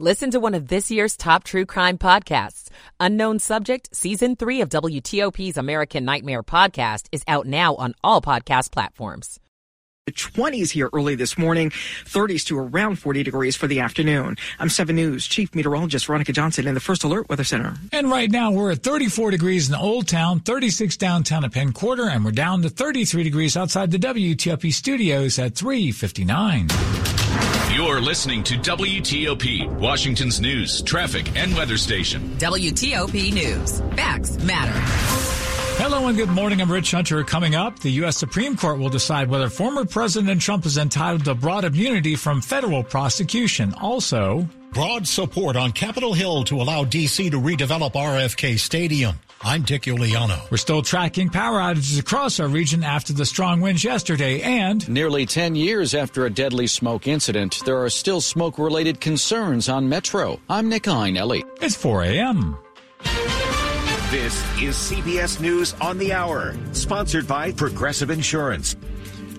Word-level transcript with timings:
Listen 0.00 0.32
to 0.32 0.40
one 0.40 0.54
of 0.54 0.66
this 0.66 0.90
year's 0.90 1.16
top 1.16 1.44
true 1.44 1.64
crime 1.64 1.98
podcasts. 1.98 2.68
Unknown 2.98 3.38
Subject, 3.38 3.94
Season 3.94 4.34
3 4.34 4.62
of 4.62 4.68
WTOP's 4.68 5.56
American 5.56 6.04
Nightmare 6.04 6.42
podcast 6.42 7.06
is 7.12 7.22
out 7.28 7.46
now 7.46 7.76
on 7.76 7.94
all 8.02 8.20
podcast 8.20 8.72
platforms. 8.72 9.38
The 10.06 10.12
20s 10.12 10.72
here 10.72 10.90
early 10.92 11.14
this 11.14 11.38
morning, 11.38 11.70
30s 11.70 12.44
to 12.46 12.58
around 12.58 12.96
40 12.96 13.22
degrees 13.22 13.54
for 13.54 13.68
the 13.68 13.78
afternoon. 13.78 14.34
I'm 14.58 14.68
7 14.68 14.96
News 14.96 15.28
Chief 15.28 15.54
Meteorologist 15.54 16.06
Veronica 16.06 16.32
Johnson 16.32 16.66
in 16.66 16.74
the 16.74 16.80
First 16.80 17.04
Alert 17.04 17.28
Weather 17.28 17.44
Center. 17.44 17.74
And 17.92 18.10
right 18.10 18.28
now 18.28 18.50
we're 18.50 18.72
at 18.72 18.82
34 18.82 19.30
degrees 19.30 19.68
in 19.68 19.72
the 19.72 19.78
Old 19.78 20.08
Town, 20.08 20.40
36 20.40 20.96
downtown 20.96 21.44
at 21.44 21.52
Penn 21.52 21.72
Quarter, 21.72 22.08
and 22.08 22.24
we're 22.24 22.32
down 22.32 22.62
to 22.62 22.68
33 22.68 23.22
degrees 23.22 23.56
outside 23.56 23.92
the 23.92 23.98
WTOP 23.98 24.72
studios 24.72 25.38
at 25.38 25.54
359. 25.54 27.23
You're 27.74 28.00
listening 28.00 28.42
to 28.44 28.54
WTOP, 28.54 29.66
Washington's 29.78 30.40
news, 30.40 30.82
traffic, 30.82 31.36
and 31.36 31.54
weather 31.56 31.76
station. 31.76 32.22
WTOP 32.38 33.32
News. 33.32 33.80
Facts 33.96 34.38
matter. 34.44 34.72
Hello 35.76 36.06
and 36.06 36.16
good 36.16 36.28
morning. 36.28 36.62
I'm 36.62 36.70
Rich 36.70 36.92
Hunter. 36.92 37.24
Coming 37.24 37.56
up, 37.56 37.80
the 37.80 37.90
U.S. 37.90 38.16
Supreme 38.16 38.56
Court 38.56 38.78
will 38.78 38.88
decide 38.88 39.28
whether 39.28 39.48
former 39.48 39.84
President 39.84 40.40
Trump 40.40 40.66
is 40.66 40.78
entitled 40.78 41.24
to 41.24 41.34
broad 41.34 41.64
immunity 41.64 42.14
from 42.14 42.40
federal 42.40 42.84
prosecution. 42.84 43.74
Also, 43.80 44.48
broad 44.72 45.06
support 45.06 45.56
on 45.56 45.72
Capitol 45.72 46.14
Hill 46.14 46.44
to 46.44 46.62
allow 46.62 46.84
D.C. 46.84 47.28
to 47.30 47.40
redevelop 47.40 47.94
RFK 47.94 48.56
Stadium. 48.58 49.16
I'm 49.46 49.60
Dick 49.60 49.82
Uliano. 49.82 50.50
We're 50.50 50.56
still 50.56 50.80
tracking 50.80 51.28
power 51.28 51.60
outages 51.60 52.00
across 52.00 52.40
our 52.40 52.48
region 52.48 52.82
after 52.82 53.12
the 53.12 53.26
strong 53.26 53.60
winds 53.60 53.84
yesterday 53.84 54.40
and 54.40 54.88
nearly 54.88 55.26
10 55.26 55.54
years 55.54 55.94
after 55.94 56.24
a 56.24 56.30
deadly 56.30 56.66
smoke 56.66 57.06
incident, 57.06 57.60
there 57.66 57.76
are 57.84 57.90
still 57.90 58.22
smoke 58.22 58.58
related 58.58 59.02
concerns 59.02 59.68
on 59.68 59.86
Metro. 59.86 60.40
I'm 60.48 60.70
Nick 60.70 60.84
Iannelli. 60.84 61.44
It's 61.60 61.76
4 61.76 62.04
a.m. 62.04 62.56
This 64.10 64.34
is 64.62 64.76
CBS 64.76 65.38
News 65.40 65.74
on 65.78 65.98
the 65.98 66.14
Hour, 66.14 66.56
sponsored 66.72 67.28
by 67.28 67.52
Progressive 67.52 68.08
Insurance. 68.08 68.76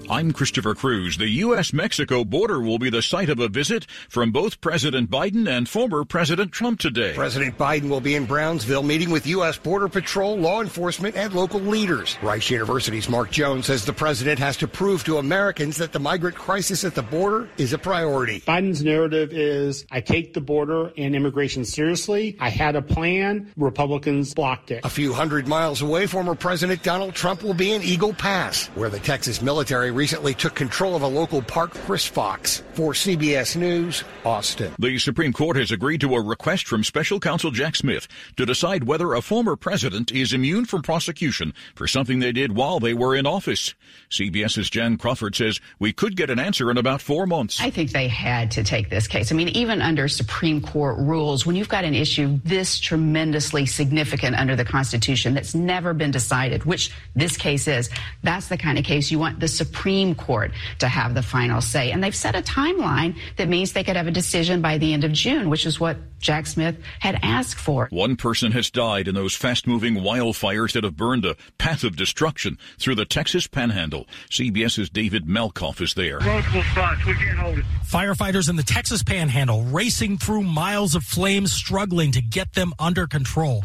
I'm 0.09 0.33
Christopher 0.33 0.75
Cruz. 0.75 1.17
The 1.17 1.27
U.S. 1.27 1.73
Mexico 1.73 2.23
border 2.23 2.61
will 2.61 2.77
be 2.77 2.91
the 2.91 3.01
site 3.01 3.29
of 3.29 3.39
a 3.39 3.47
visit 3.47 3.87
from 4.07 4.31
both 4.31 4.61
President 4.61 5.09
Biden 5.09 5.47
and 5.49 5.67
former 5.67 6.05
President 6.05 6.51
Trump 6.51 6.79
today. 6.79 7.13
President 7.15 7.57
Biden 7.57 7.89
will 7.89 8.01
be 8.01 8.13
in 8.13 8.25
Brownsville 8.25 8.83
meeting 8.83 9.09
with 9.09 9.25
U.S. 9.27 9.57
Border 9.57 9.87
Patrol, 9.89 10.37
law 10.37 10.61
enforcement, 10.61 11.15
and 11.15 11.33
local 11.33 11.59
leaders. 11.59 12.17
Rice 12.21 12.51
University's 12.51 13.09
Mark 13.09 13.31
Jones 13.31 13.65
says 13.65 13.83
the 13.83 13.93
president 13.93 14.37
has 14.37 14.57
to 14.57 14.67
prove 14.67 15.03
to 15.05 15.17
Americans 15.17 15.77
that 15.77 15.91
the 15.91 15.99
migrant 15.99 16.35
crisis 16.35 16.83
at 16.83 16.93
the 16.93 17.01
border 17.01 17.49
is 17.57 17.73
a 17.73 17.77
priority. 17.77 18.41
Biden's 18.41 18.83
narrative 18.83 19.33
is 19.33 19.85
I 19.91 20.01
take 20.01 20.33
the 20.33 20.41
border 20.41 20.91
and 20.97 21.15
immigration 21.15 21.65
seriously. 21.65 22.37
I 22.39 22.49
had 22.49 22.75
a 22.75 22.81
plan. 22.81 23.51
Republicans 23.57 24.35
blocked 24.35 24.69
it. 24.69 24.85
A 24.85 24.89
few 24.89 25.13
hundred 25.13 25.47
miles 25.47 25.81
away, 25.81 26.05
former 26.05 26.35
President 26.35 26.83
Donald 26.83 27.15
Trump 27.15 27.41
will 27.41 27.55
be 27.55 27.71
in 27.71 27.81
Eagle 27.81 28.13
Pass, 28.13 28.67
where 28.75 28.89
the 28.89 28.99
Texas 28.99 29.41
military 29.41 29.94
recently 29.95 30.33
took 30.33 30.53
control 30.53 30.95
of 30.95 31.01
a 31.01 31.07
local 31.07 31.41
park, 31.41 31.71
Chris 31.71 32.05
Fox. 32.05 32.61
For 32.73 32.91
CBS 32.91 33.55
News, 33.55 34.03
Austin. 34.25 34.73
The 34.77 34.99
Supreme 34.99 35.31
Court 35.31 35.55
has 35.55 35.71
agreed 35.71 36.01
to 36.01 36.13
a 36.13 36.21
request 36.21 36.67
from 36.67 36.83
special 36.83 37.21
counsel 37.21 37.51
Jack 37.51 37.77
Smith 37.77 38.07
to 38.35 38.45
decide 38.45 38.83
whether 38.83 39.13
a 39.13 39.21
former 39.21 39.55
president 39.55 40.11
is 40.11 40.33
immune 40.33 40.65
from 40.65 40.81
prosecution 40.81 41.53
for 41.73 41.87
something 41.87 42.19
they 42.19 42.33
did 42.33 42.53
while 42.53 42.81
they 42.81 42.93
were 42.93 43.15
in 43.15 43.25
office. 43.25 43.73
CBS's 44.09 44.69
Jan 44.69 44.97
Crawford 44.97 45.35
says 45.35 45.61
we 45.79 45.93
could 45.93 46.17
get 46.17 46.29
an 46.29 46.39
answer 46.39 46.69
in 46.69 46.77
about 46.77 47.01
four 47.01 47.25
months. 47.25 47.61
I 47.61 47.69
think 47.69 47.91
they 47.91 48.09
had 48.09 48.51
to 48.51 48.63
take 48.63 48.89
this 48.89 49.07
case. 49.07 49.31
I 49.31 49.35
mean, 49.35 49.49
even 49.49 49.81
under 49.81 50.09
Supreme 50.09 50.61
Court 50.61 50.97
rules, 50.97 51.45
when 51.45 51.55
you've 51.55 51.69
got 51.69 51.85
an 51.85 51.95
issue 51.95 52.37
this 52.43 52.77
tremendously 52.77 53.65
significant 53.65 54.35
under 54.35 54.57
the 54.57 54.65
Constitution 54.65 55.33
that's 55.33 55.55
never 55.55 55.93
been 55.93 56.11
decided, 56.11 56.65
which 56.65 56.91
this 57.15 57.37
case 57.37 57.69
is, 57.69 57.89
that's 58.21 58.49
the 58.49 58.57
kind 58.57 58.77
of 58.77 58.83
case 58.83 59.09
you 59.09 59.19
want 59.19 59.39
the 59.39 59.47
Supreme 59.47 59.84
Court 60.15 60.51
to 60.79 60.87
have 60.87 61.13
the 61.13 61.21
final 61.21 61.61
say. 61.61 61.91
And 61.91 62.03
they've 62.03 62.15
set 62.15 62.35
a 62.35 62.41
timeline 62.41 63.15
that 63.37 63.47
means 63.47 63.73
they 63.73 63.83
could 63.83 63.95
have 63.95 64.07
a 64.07 64.11
decision 64.11 64.61
by 64.61 64.77
the 64.77 64.93
end 64.93 65.03
of 65.03 65.11
June, 65.11 65.49
which 65.49 65.65
is 65.65 65.79
what 65.79 65.97
Jack 66.19 66.47
Smith 66.47 66.75
had 66.99 67.19
asked 67.21 67.59
for. 67.59 67.87
One 67.91 68.15
person 68.15 68.51
has 68.51 68.71
died 68.71 69.07
in 69.07 69.13
those 69.15 69.35
fast 69.35 69.67
moving 69.67 69.95
wildfires 69.95 70.73
that 70.73 70.83
have 70.83 70.97
burned 70.97 71.23
a 71.23 71.35
path 71.57 71.83
of 71.83 71.95
destruction 71.95 72.57
through 72.79 72.95
the 72.95 73.05
Texas 73.05 73.45
panhandle. 73.45 74.07
CBS's 74.29 74.89
David 74.89 75.27
Malkoff 75.27 75.81
is 75.81 75.93
there. 75.93 76.19
Multiple 76.21 76.63
spots. 76.71 77.05
We 77.05 77.13
can't 77.13 77.37
hold 77.37 77.59
it. 77.59 77.65
Firefighters 77.85 78.49
in 78.49 78.55
the 78.55 78.63
Texas 78.63 79.03
panhandle 79.03 79.63
racing 79.65 80.17
through 80.17 80.41
miles 80.41 80.95
of 80.95 81.03
flames, 81.03 81.51
struggling 81.51 82.11
to 82.11 82.21
get 82.21 82.53
them 82.53 82.73
under 82.79 83.05
control. 83.05 83.63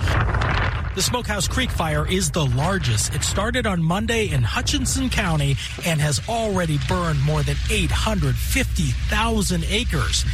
The 0.96 1.02
Smokehouse 1.02 1.46
Creek 1.46 1.70
fire 1.70 2.04
is 2.04 2.32
the 2.32 2.46
largest. 2.46 3.14
It 3.14 3.22
started 3.22 3.64
on 3.64 3.80
Monday 3.80 4.28
in 4.30 4.42
Hutchinson 4.42 5.08
County 5.08 5.54
and 5.86 6.00
has 6.00 6.20
already 6.28 6.80
burned 6.88 7.22
more 7.22 7.44
than 7.44 7.54
850,000 7.70 9.64
acres. 9.70 10.24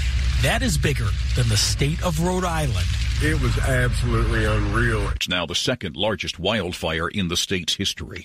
That 0.40 0.62
is 0.62 0.78
bigger 0.78 1.08
than 1.34 1.46
the 1.50 1.58
state 1.58 2.02
of 2.02 2.20
Rhode 2.20 2.44
Island. 2.44 2.86
It 3.22 3.38
was 3.42 3.58
absolutely 3.58 4.46
unreal. 4.46 5.06
It's 5.10 5.28
now 5.28 5.44
the 5.44 5.54
second 5.54 5.94
largest 5.94 6.38
wildfire 6.38 7.08
in 7.08 7.28
the 7.28 7.36
state's 7.36 7.74
history. 7.74 8.24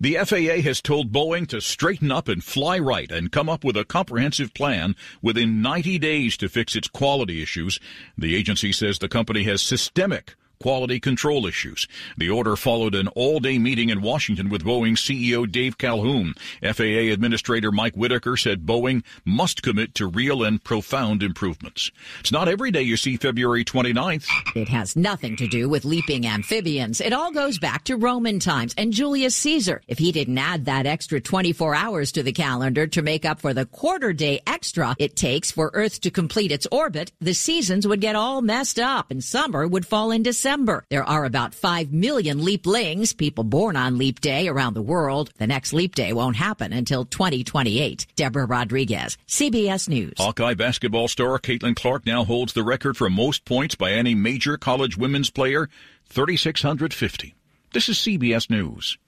The 0.00 0.14
FAA 0.14 0.62
has 0.62 0.80
told 0.80 1.12
Boeing 1.12 1.46
to 1.48 1.60
straighten 1.60 2.10
up 2.10 2.26
and 2.28 2.42
fly 2.42 2.78
right 2.78 3.12
and 3.12 3.30
come 3.30 3.50
up 3.50 3.64
with 3.64 3.76
a 3.76 3.84
comprehensive 3.84 4.54
plan 4.54 4.96
within 5.20 5.60
90 5.60 5.98
days 5.98 6.38
to 6.38 6.48
fix 6.48 6.74
its 6.74 6.88
quality 6.88 7.42
issues. 7.42 7.78
The 8.16 8.34
agency 8.34 8.72
says 8.72 8.98
the 8.98 9.10
company 9.10 9.42
has 9.42 9.60
systemic 9.60 10.36
quality 10.60 11.00
control 11.00 11.46
issues. 11.46 11.88
The 12.18 12.28
order 12.28 12.54
followed 12.56 12.94
an 12.94 13.08
all-day 13.08 13.58
meeting 13.58 13.88
in 13.88 14.02
Washington 14.02 14.48
with 14.48 14.64
Boeing 14.64 14.92
CEO 14.92 15.50
Dave 15.50 15.78
Calhoun. 15.78 16.34
FAA 16.62 17.12
Administrator 17.12 17.72
Mike 17.72 17.94
Whitaker 17.94 18.36
said 18.36 18.66
Boeing 18.66 19.02
must 19.24 19.62
commit 19.62 19.94
to 19.94 20.06
real 20.06 20.42
and 20.42 20.62
profound 20.62 21.22
improvements. 21.22 21.90
It's 22.20 22.32
not 22.32 22.48
every 22.48 22.70
day 22.70 22.82
you 22.82 22.96
see 22.96 23.16
February 23.16 23.64
29th. 23.64 24.26
It 24.54 24.68
has 24.68 24.96
nothing 24.96 25.36
to 25.36 25.46
do 25.46 25.68
with 25.68 25.84
leaping 25.84 26.26
amphibians. 26.26 27.00
It 27.00 27.12
all 27.12 27.32
goes 27.32 27.58
back 27.58 27.84
to 27.84 27.96
Roman 27.96 28.38
times 28.38 28.74
and 28.76 28.92
Julius 28.92 29.36
Caesar. 29.36 29.80
If 29.88 29.98
he 29.98 30.12
didn't 30.12 30.38
add 30.38 30.66
that 30.66 30.86
extra 30.86 31.20
24 31.20 31.74
hours 31.74 32.12
to 32.12 32.22
the 32.22 32.32
calendar 32.32 32.86
to 32.88 33.02
make 33.02 33.24
up 33.24 33.40
for 33.40 33.54
the 33.54 33.66
quarter 33.66 34.12
day 34.12 34.40
extra 34.46 34.94
it 34.98 35.16
takes 35.16 35.50
for 35.50 35.70
Earth 35.72 36.00
to 36.02 36.10
complete 36.10 36.52
its 36.52 36.66
orbit, 36.70 37.12
the 37.20 37.34
seasons 37.34 37.86
would 37.86 38.00
get 38.00 38.16
all 38.16 38.42
messed 38.42 38.78
up 38.78 39.10
and 39.10 39.24
summer 39.24 39.66
would 39.66 39.86
fall 39.86 40.10
into 40.10 40.30
December. 40.30 40.49
There 40.50 41.04
are 41.04 41.24
about 41.24 41.54
5 41.54 41.92
million 41.92 42.40
leaplings, 42.40 43.16
people 43.16 43.44
born 43.44 43.76
on 43.76 43.98
leap 43.98 44.20
day 44.20 44.48
around 44.48 44.74
the 44.74 44.82
world. 44.82 45.30
The 45.38 45.46
next 45.46 45.72
leap 45.72 45.94
day 45.94 46.12
won't 46.12 46.34
happen 46.34 46.72
until 46.72 47.04
2028. 47.04 48.08
Deborah 48.16 48.46
Rodriguez, 48.46 49.16
CBS 49.28 49.88
News. 49.88 50.14
Hawkeye 50.18 50.54
basketball 50.54 51.06
star 51.06 51.38
Caitlin 51.38 51.76
Clark 51.76 52.04
now 52.04 52.24
holds 52.24 52.52
the 52.52 52.64
record 52.64 52.96
for 52.96 53.08
most 53.08 53.44
points 53.44 53.76
by 53.76 53.92
any 53.92 54.16
major 54.16 54.56
college 54.56 54.96
women's 54.96 55.30
player, 55.30 55.68
3,650. 56.06 57.36
This 57.72 57.88
is 57.88 57.98
CBS 57.98 58.50
News. 58.50 58.98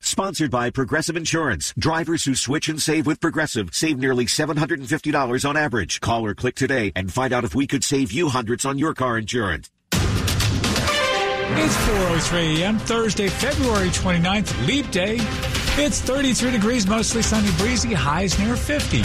Sponsored 0.00 0.50
by 0.50 0.70
Progressive 0.70 1.16
Insurance. 1.16 1.74
Drivers 1.78 2.24
who 2.24 2.34
switch 2.34 2.70
and 2.70 2.80
save 2.80 3.06
with 3.06 3.20
Progressive 3.20 3.74
save 3.74 3.98
nearly 3.98 4.24
$750 4.24 5.46
on 5.46 5.56
average. 5.58 6.00
Call 6.00 6.24
or 6.24 6.34
click 6.34 6.54
today 6.54 6.92
and 6.96 7.12
find 7.12 7.34
out 7.34 7.44
if 7.44 7.54
we 7.54 7.66
could 7.66 7.84
save 7.84 8.12
you 8.12 8.30
hundreds 8.30 8.64
on 8.64 8.78
your 8.78 8.94
car 8.94 9.18
insurance. 9.18 9.68
It's 11.50 11.74
4.03 11.76 12.60
a.m. 12.60 12.78
Thursday, 12.78 13.28
February 13.28 13.88
29th, 13.88 14.66
Leap 14.66 14.90
Day. 14.90 15.16
It's 15.82 15.98
33 16.02 16.50
degrees, 16.50 16.86
mostly 16.86 17.22
sunny, 17.22 17.50
breezy, 17.56 17.94
highs 17.94 18.38
near 18.38 18.54
50. 18.54 19.00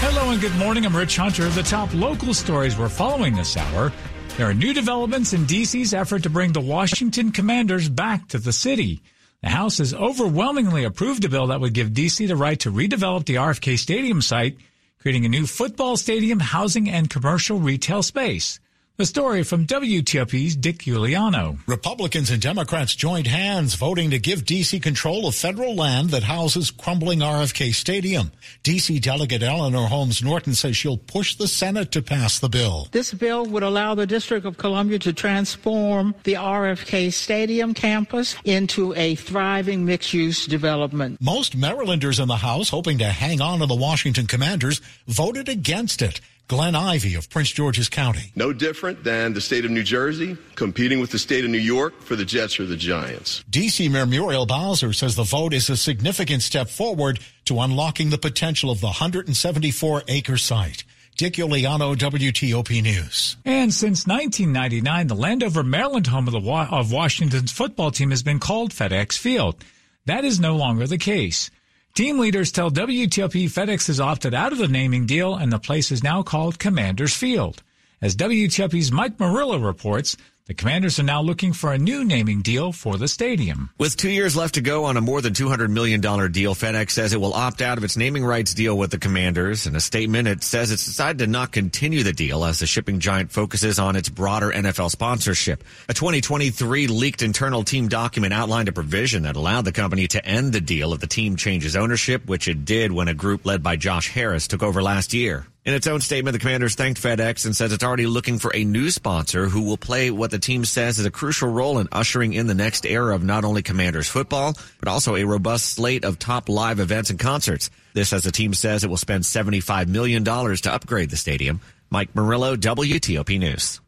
Hello 0.00 0.30
and 0.32 0.40
good 0.40 0.54
morning. 0.56 0.84
I'm 0.84 0.96
Rich 0.96 1.16
Hunter. 1.16 1.48
The 1.50 1.62
top 1.62 1.94
local 1.94 2.34
stories 2.34 2.76
we're 2.76 2.88
following 2.88 3.36
this 3.36 3.56
hour. 3.56 3.92
There 4.36 4.50
are 4.50 4.54
new 4.54 4.74
developments 4.74 5.32
in 5.32 5.44
D.C.'s 5.44 5.94
effort 5.94 6.24
to 6.24 6.30
bring 6.30 6.52
the 6.52 6.60
Washington 6.60 7.30
Commanders 7.30 7.88
back 7.88 8.26
to 8.28 8.38
the 8.38 8.52
city. 8.52 9.00
The 9.42 9.50
House 9.50 9.78
has 9.78 9.94
overwhelmingly 9.94 10.82
approved 10.82 11.24
a 11.24 11.28
bill 11.28 11.46
that 11.46 11.60
would 11.60 11.72
give 11.72 11.90
DC 11.90 12.26
the 12.26 12.34
right 12.34 12.58
to 12.60 12.72
redevelop 12.72 13.26
the 13.26 13.36
RFK 13.36 13.78
Stadium 13.78 14.20
site, 14.22 14.56
creating 15.04 15.26
a 15.26 15.28
new 15.28 15.46
football 15.46 15.98
stadium, 15.98 16.40
housing, 16.40 16.88
and 16.88 17.10
commercial 17.10 17.58
retail 17.58 18.02
space. 18.02 18.58
The 18.96 19.06
story 19.06 19.42
from 19.42 19.66
WTOP's 19.66 20.54
Dick 20.54 20.82
Uliano. 20.82 21.58
Republicans 21.66 22.30
and 22.30 22.40
Democrats 22.40 22.94
joined 22.94 23.26
hands 23.26 23.74
voting 23.74 24.10
to 24.10 24.20
give 24.20 24.44
D.C. 24.44 24.78
control 24.78 25.26
of 25.26 25.34
federal 25.34 25.74
land 25.74 26.10
that 26.10 26.22
houses 26.22 26.70
crumbling 26.70 27.18
RFK 27.18 27.74
Stadium. 27.74 28.30
D.C. 28.62 29.00
Delegate 29.00 29.42
Eleanor 29.42 29.88
Holmes 29.88 30.22
Norton 30.22 30.54
says 30.54 30.76
she'll 30.76 30.96
push 30.96 31.34
the 31.34 31.48
Senate 31.48 31.90
to 31.90 32.02
pass 32.02 32.38
the 32.38 32.48
bill. 32.48 32.86
This 32.92 33.12
bill 33.12 33.44
would 33.46 33.64
allow 33.64 33.96
the 33.96 34.06
District 34.06 34.46
of 34.46 34.58
Columbia 34.58 35.00
to 35.00 35.12
transform 35.12 36.14
the 36.22 36.34
RFK 36.34 37.12
Stadium 37.12 37.74
campus 37.74 38.36
into 38.44 38.94
a 38.94 39.16
thriving 39.16 39.84
mixed 39.84 40.14
use 40.14 40.46
development. 40.46 41.20
Most 41.20 41.56
Marylanders 41.56 42.20
in 42.20 42.28
the 42.28 42.36
House, 42.36 42.68
hoping 42.68 42.98
to 42.98 43.06
hang 43.06 43.40
on 43.40 43.58
to 43.58 43.66
the 43.66 43.74
Washington 43.74 44.28
Commanders, 44.28 44.80
voted 45.08 45.48
against 45.48 46.00
it. 46.00 46.20
Glenn 46.46 46.74
Ivey 46.74 47.14
of 47.14 47.30
Prince 47.30 47.50
George's 47.52 47.88
County. 47.88 48.32
No 48.36 48.52
different 48.52 49.02
than 49.02 49.32
the 49.32 49.40
state 49.40 49.64
of 49.64 49.70
New 49.70 49.82
Jersey 49.82 50.36
competing 50.54 51.00
with 51.00 51.10
the 51.10 51.18
state 51.18 51.44
of 51.44 51.50
New 51.50 51.58
York 51.58 52.02
for 52.02 52.16
the 52.16 52.24
Jets 52.24 52.60
or 52.60 52.66
the 52.66 52.76
Giants. 52.76 53.42
D.C. 53.48 53.88
Mayor 53.88 54.06
Muriel 54.06 54.44
Bowser 54.44 54.92
says 54.92 55.16
the 55.16 55.22
vote 55.22 55.54
is 55.54 55.70
a 55.70 55.76
significant 55.76 56.42
step 56.42 56.68
forward 56.68 57.18
to 57.46 57.60
unlocking 57.60 58.10
the 58.10 58.18
potential 58.18 58.70
of 58.70 58.80
the 58.80 58.88
174 58.88 60.02
acre 60.08 60.36
site. 60.36 60.84
Dick 61.16 61.34
Uliano, 61.34 61.94
WTOP 61.94 62.82
News. 62.82 63.36
And 63.44 63.72
since 63.72 64.04
1999, 64.06 65.06
the 65.06 65.14
Landover, 65.14 65.62
Maryland 65.62 66.08
home 66.08 66.26
of, 66.26 66.32
the, 66.32 66.40
of 66.40 66.90
Washington's 66.90 67.52
football 67.52 67.92
team 67.92 68.10
has 68.10 68.24
been 68.24 68.40
called 68.40 68.72
FedEx 68.72 69.16
Field. 69.16 69.64
That 70.06 70.24
is 70.24 70.40
no 70.40 70.56
longer 70.56 70.86
the 70.86 70.98
case. 70.98 71.50
Team 71.94 72.18
leaders 72.18 72.50
tell 72.50 72.72
WTOP 72.72 73.44
FedEx 73.44 73.86
has 73.86 74.00
opted 74.00 74.34
out 74.34 74.50
of 74.50 74.58
the 74.58 74.66
naming 74.66 75.06
deal 75.06 75.36
and 75.36 75.52
the 75.52 75.60
place 75.60 75.92
is 75.92 76.02
now 76.02 76.24
called 76.24 76.58
Commander's 76.58 77.14
Field. 77.14 77.62
As 78.02 78.16
WTOP's 78.16 78.90
Mike 78.90 79.20
Murillo 79.20 79.58
reports, 79.58 80.16
the 80.46 80.52
Commanders 80.52 80.98
are 80.98 81.04
now 81.04 81.22
looking 81.22 81.54
for 81.54 81.72
a 81.72 81.78
new 81.78 82.04
naming 82.04 82.42
deal 82.42 82.70
for 82.70 82.98
the 82.98 83.08
stadium. 83.08 83.70
With 83.78 83.96
two 83.96 84.10
years 84.10 84.36
left 84.36 84.54
to 84.54 84.60
go 84.60 84.84
on 84.84 84.98
a 84.98 85.00
more 85.00 85.22
than 85.22 85.32
$200 85.32 85.70
million 85.70 86.02
deal, 86.02 86.54
FedEx 86.54 86.90
says 86.90 87.14
it 87.14 87.20
will 87.20 87.32
opt 87.32 87.62
out 87.62 87.78
of 87.78 87.84
its 87.84 87.96
naming 87.96 88.26
rights 88.26 88.52
deal 88.52 88.76
with 88.76 88.90
the 88.90 88.98
Commanders. 88.98 89.66
In 89.66 89.74
a 89.74 89.80
statement, 89.80 90.28
it 90.28 90.42
says 90.42 90.70
it's 90.70 90.84
decided 90.84 91.18
to 91.20 91.26
not 91.26 91.50
continue 91.50 92.02
the 92.02 92.12
deal 92.12 92.44
as 92.44 92.58
the 92.58 92.66
shipping 92.66 93.00
giant 93.00 93.32
focuses 93.32 93.78
on 93.78 93.96
its 93.96 94.10
broader 94.10 94.52
NFL 94.52 94.90
sponsorship. 94.90 95.64
A 95.88 95.94
2023 95.94 96.88
leaked 96.88 97.22
internal 97.22 97.64
team 97.64 97.88
document 97.88 98.34
outlined 98.34 98.68
a 98.68 98.72
provision 98.72 99.22
that 99.22 99.36
allowed 99.36 99.64
the 99.64 99.72
company 99.72 100.08
to 100.08 100.22
end 100.26 100.52
the 100.52 100.60
deal 100.60 100.92
if 100.92 101.00
the 101.00 101.06
team 101.06 101.36
changes 101.36 101.74
ownership, 101.74 102.26
which 102.26 102.48
it 102.48 102.66
did 102.66 102.92
when 102.92 103.08
a 103.08 103.14
group 103.14 103.46
led 103.46 103.62
by 103.62 103.76
Josh 103.76 104.10
Harris 104.10 104.46
took 104.46 104.62
over 104.62 104.82
last 104.82 105.14
year. 105.14 105.46
In 105.64 105.72
its 105.72 105.86
own 105.86 106.02
statement, 106.02 106.34
the 106.34 106.38
Commanders 106.38 106.74
thanked 106.74 107.00
FedEx 107.00 107.46
and 107.46 107.56
says 107.56 107.72
it's 107.72 107.82
already 107.82 108.06
looking 108.06 108.38
for 108.38 108.54
a 108.54 108.64
new 108.64 108.90
sponsor 108.90 109.48
who 109.48 109.62
will 109.62 109.78
play 109.78 110.10
what 110.10 110.30
the 110.30 110.38
team 110.38 110.66
says 110.66 110.98
is 110.98 111.06
a 111.06 111.10
crucial 111.10 111.48
role 111.48 111.78
in 111.78 111.88
ushering 111.90 112.34
in 112.34 112.46
the 112.46 112.54
next 112.54 112.84
era 112.84 113.14
of 113.14 113.24
not 113.24 113.46
only 113.46 113.62
Commanders 113.62 114.06
football, 114.06 114.54
but 114.78 114.88
also 114.88 115.16
a 115.16 115.24
robust 115.24 115.72
slate 115.72 116.04
of 116.04 116.18
top 116.18 116.50
live 116.50 116.80
events 116.80 117.08
and 117.08 117.18
concerts. 117.18 117.70
This, 117.94 118.12
as 118.12 118.24
the 118.24 118.30
team 118.30 118.52
says, 118.52 118.84
it 118.84 118.90
will 118.90 118.98
spend 118.98 119.24
$75 119.24 119.88
million 119.88 120.22
to 120.22 120.70
upgrade 120.70 121.08
the 121.08 121.16
stadium. 121.16 121.62
Mike 121.88 122.14
Murillo, 122.14 122.56
WTOP 122.56 123.38
News. 123.38 123.80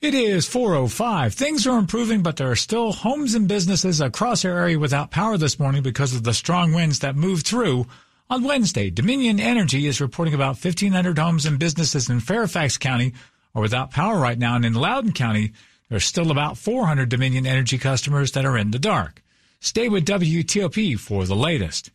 It 0.00 0.14
is 0.14 0.48
405. 0.48 1.32
Things 1.32 1.64
are 1.68 1.78
improving, 1.78 2.22
but 2.22 2.36
there 2.36 2.50
are 2.50 2.56
still 2.56 2.92
homes 2.92 3.36
and 3.36 3.46
businesses 3.46 4.00
across 4.00 4.44
our 4.44 4.50
area 4.50 4.80
without 4.80 5.12
power 5.12 5.36
this 5.36 5.60
morning 5.60 5.84
because 5.84 6.12
of 6.12 6.24
the 6.24 6.34
strong 6.34 6.72
winds 6.72 6.98
that 6.98 7.14
moved 7.14 7.46
through 7.46 7.86
on 8.30 8.42
Wednesday, 8.42 8.90
Dominion 8.90 9.38
Energy 9.38 9.86
is 9.86 10.00
reporting 10.00 10.34
about 10.34 10.62
1,500 10.62 11.18
homes 11.18 11.44
and 11.44 11.58
businesses 11.58 12.08
in 12.08 12.20
Fairfax 12.20 12.78
County 12.78 13.12
are 13.54 13.62
without 13.62 13.90
power 13.90 14.18
right 14.18 14.38
now. 14.38 14.56
And 14.56 14.64
in 14.64 14.74
Loudoun 14.74 15.12
County, 15.12 15.52
there's 15.90 16.04
still 16.04 16.30
about 16.30 16.56
400 16.56 17.08
Dominion 17.08 17.46
Energy 17.46 17.78
customers 17.78 18.32
that 18.32 18.44
are 18.44 18.56
in 18.56 18.70
the 18.70 18.78
dark. 18.78 19.22
Stay 19.60 19.88
with 19.88 20.06
WTOP 20.06 20.98
for 20.98 21.24
the 21.24 21.36
latest. 21.36 21.90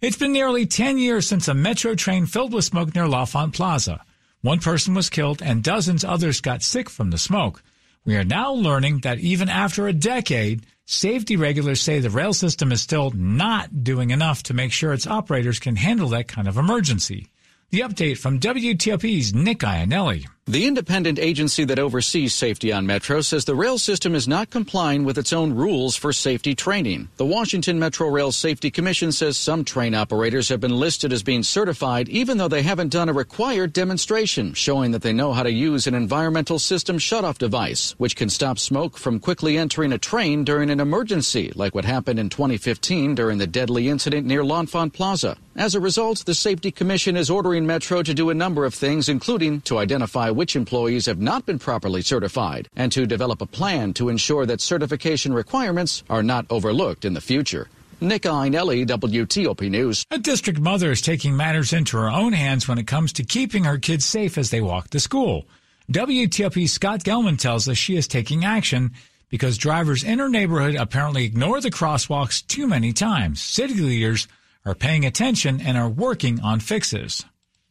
It's 0.00 0.16
been 0.16 0.32
nearly 0.32 0.66
10 0.66 0.98
years 0.98 1.26
since 1.26 1.48
a 1.48 1.54
metro 1.54 1.94
train 1.94 2.26
filled 2.26 2.52
with 2.52 2.64
smoke 2.64 2.94
near 2.94 3.08
L'Enfant 3.08 3.54
Plaza. 3.54 4.04
One 4.40 4.60
person 4.60 4.94
was 4.94 5.08
killed 5.08 5.40
and 5.42 5.62
dozens 5.62 6.04
others 6.04 6.40
got 6.40 6.62
sick 6.62 6.90
from 6.90 7.10
the 7.10 7.18
smoke. 7.18 7.62
We 8.04 8.16
are 8.16 8.24
now 8.24 8.52
learning 8.52 9.00
that 9.00 9.20
even 9.20 9.48
after 9.48 9.86
a 9.86 9.92
decade, 9.92 10.66
Safety 10.86 11.36
regulars 11.36 11.80
say 11.80 11.98
the 12.00 12.10
rail 12.10 12.34
system 12.34 12.70
is 12.70 12.82
still 12.82 13.10
not 13.12 13.82
doing 13.84 14.10
enough 14.10 14.42
to 14.42 14.54
make 14.54 14.70
sure 14.70 14.92
its 14.92 15.06
operators 15.06 15.58
can 15.58 15.76
handle 15.76 16.10
that 16.10 16.28
kind 16.28 16.46
of 16.46 16.58
emergency. 16.58 17.28
The 17.70 17.80
update 17.80 18.18
from 18.18 18.38
WTOP's 18.38 19.32
Nick 19.32 19.60
Iannelli. 19.60 20.26
The 20.46 20.66
independent 20.66 21.18
agency 21.18 21.64
that 21.64 21.78
oversees 21.78 22.34
safety 22.34 22.70
on 22.70 22.84
Metro 22.84 23.22
says 23.22 23.46
the 23.46 23.54
rail 23.54 23.78
system 23.78 24.14
is 24.14 24.28
not 24.28 24.50
complying 24.50 25.02
with 25.02 25.16
its 25.16 25.32
own 25.32 25.54
rules 25.54 25.96
for 25.96 26.12
safety 26.12 26.54
training. 26.54 27.08
The 27.16 27.24
Washington 27.24 27.78
Metro 27.78 28.10
Rail 28.10 28.30
Safety 28.30 28.70
Commission 28.70 29.10
says 29.10 29.38
some 29.38 29.64
train 29.64 29.94
operators 29.94 30.50
have 30.50 30.60
been 30.60 30.78
listed 30.78 31.14
as 31.14 31.22
being 31.22 31.44
certified 31.44 32.10
even 32.10 32.36
though 32.36 32.48
they 32.48 32.60
haven't 32.60 32.92
done 32.92 33.08
a 33.08 33.14
required 33.14 33.72
demonstration 33.72 34.52
showing 34.52 34.90
that 34.90 35.00
they 35.00 35.14
know 35.14 35.32
how 35.32 35.44
to 35.44 35.50
use 35.50 35.86
an 35.86 35.94
environmental 35.94 36.58
system 36.58 36.98
shutoff 36.98 37.38
device, 37.38 37.94
which 37.96 38.14
can 38.14 38.28
stop 38.28 38.58
smoke 38.58 38.98
from 38.98 39.20
quickly 39.20 39.56
entering 39.56 39.92
a 39.92 39.98
train 39.98 40.44
during 40.44 40.68
an 40.68 40.78
emergency, 40.78 41.52
like 41.54 41.74
what 41.74 41.86
happened 41.86 42.18
in 42.18 42.28
2015 42.28 43.14
during 43.14 43.38
the 43.38 43.46
deadly 43.46 43.88
incident 43.88 44.26
near 44.26 44.44
L'Enfant 44.44 44.92
Plaza. 44.92 45.38
As 45.56 45.76
a 45.76 45.80
result, 45.80 46.26
the 46.26 46.34
Safety 46.34 46.72
Commission 46.72 47.16
is 47.16 47.30
ordering 47.30 47.64
Metro 47.64 48.02
to 48.02 48.12
do 48.12 48.28
a 48.28 48.34
number 48.34 48.64
of 48.64 48.74
things, 48.74 49.08
including 49.08 49.60
to 49.62 49.78
identify 49.78 50.32
which 50.34 50.56
employees 50.56 51.06
have 51.06 51.20
not 51.20 51.46
been 51.46 51.58
properly 51.58 52.02
certified 52.02 52.68
and 52.76 52.90
to 52.92 53.06
develop 53.06 53.40
a 53.40 53.46
plan 53.46 53.92
to 53.94 54.08
ensure 54.08 54.46
that 54.46 54.60
certification 54.60 55.32
requirements 55.32 56.04
are 56.10 56.22
not 56.22 56.46
overlooked 56.50 57.04
in 57.04 57.14
the 57.14 57.20
future. 57.20 57.68
Nick 58.00 58.22
Iannelli, 58.22 58.86
WTOP 58.86 59.70
News. 59.70 60.04
A 60.10 60.18
district 60.18 60.60
mother 60.60 60.90
is 60.90 61.00
taking 61.00 61.36
matters 61.36 61.72
into 61.72 61.96
her 61.96 62.10
own 62.10 62.32
hands 62.32 62.68
when 62.68 62.78
it 62.78 62.86
comes 62.86 63.12
to 63.14 63.24
keeping 63.24 63.64
her 63.64 63.78
kids 63.78 64.04
safe 64.04 64.36
as 64.36 64.50
they 64.50 64.60
walk 64.60 64.90
to 64.90 65.00
school. 65.00 65.46
WTOP 65.90 66.68
Scott 66.68 67.00
Gelman 67.04 67.38
tells 67.38 67.68
us 67.68 67.76
she 67.76 67.96
is 67.96 68.08
taking 68.08 68.44
action 68.44 68.92
because 69.28 69.58
drivers 69.58 70.04
in 70.04 70.18
her 70.18 70.28
neighborhood 70.28 70.76
apparently 70.76 71.24
ignore 71.24 71.60
the 71.60 71.70
crosswalks 71.70 72.46
too 72.46 72.66
many 72.66 72.92
times. 72.92 73.42
City 73.42 73.74
leaders 73.74 74.28
are 74.64 74.74
paying 74.74 75.04
attention 75.04 75.60
and 75.60 75.76
are 75.76 75.88
working 75.88 76.40
on 76.40 76.60
fixes. 76.60 77.24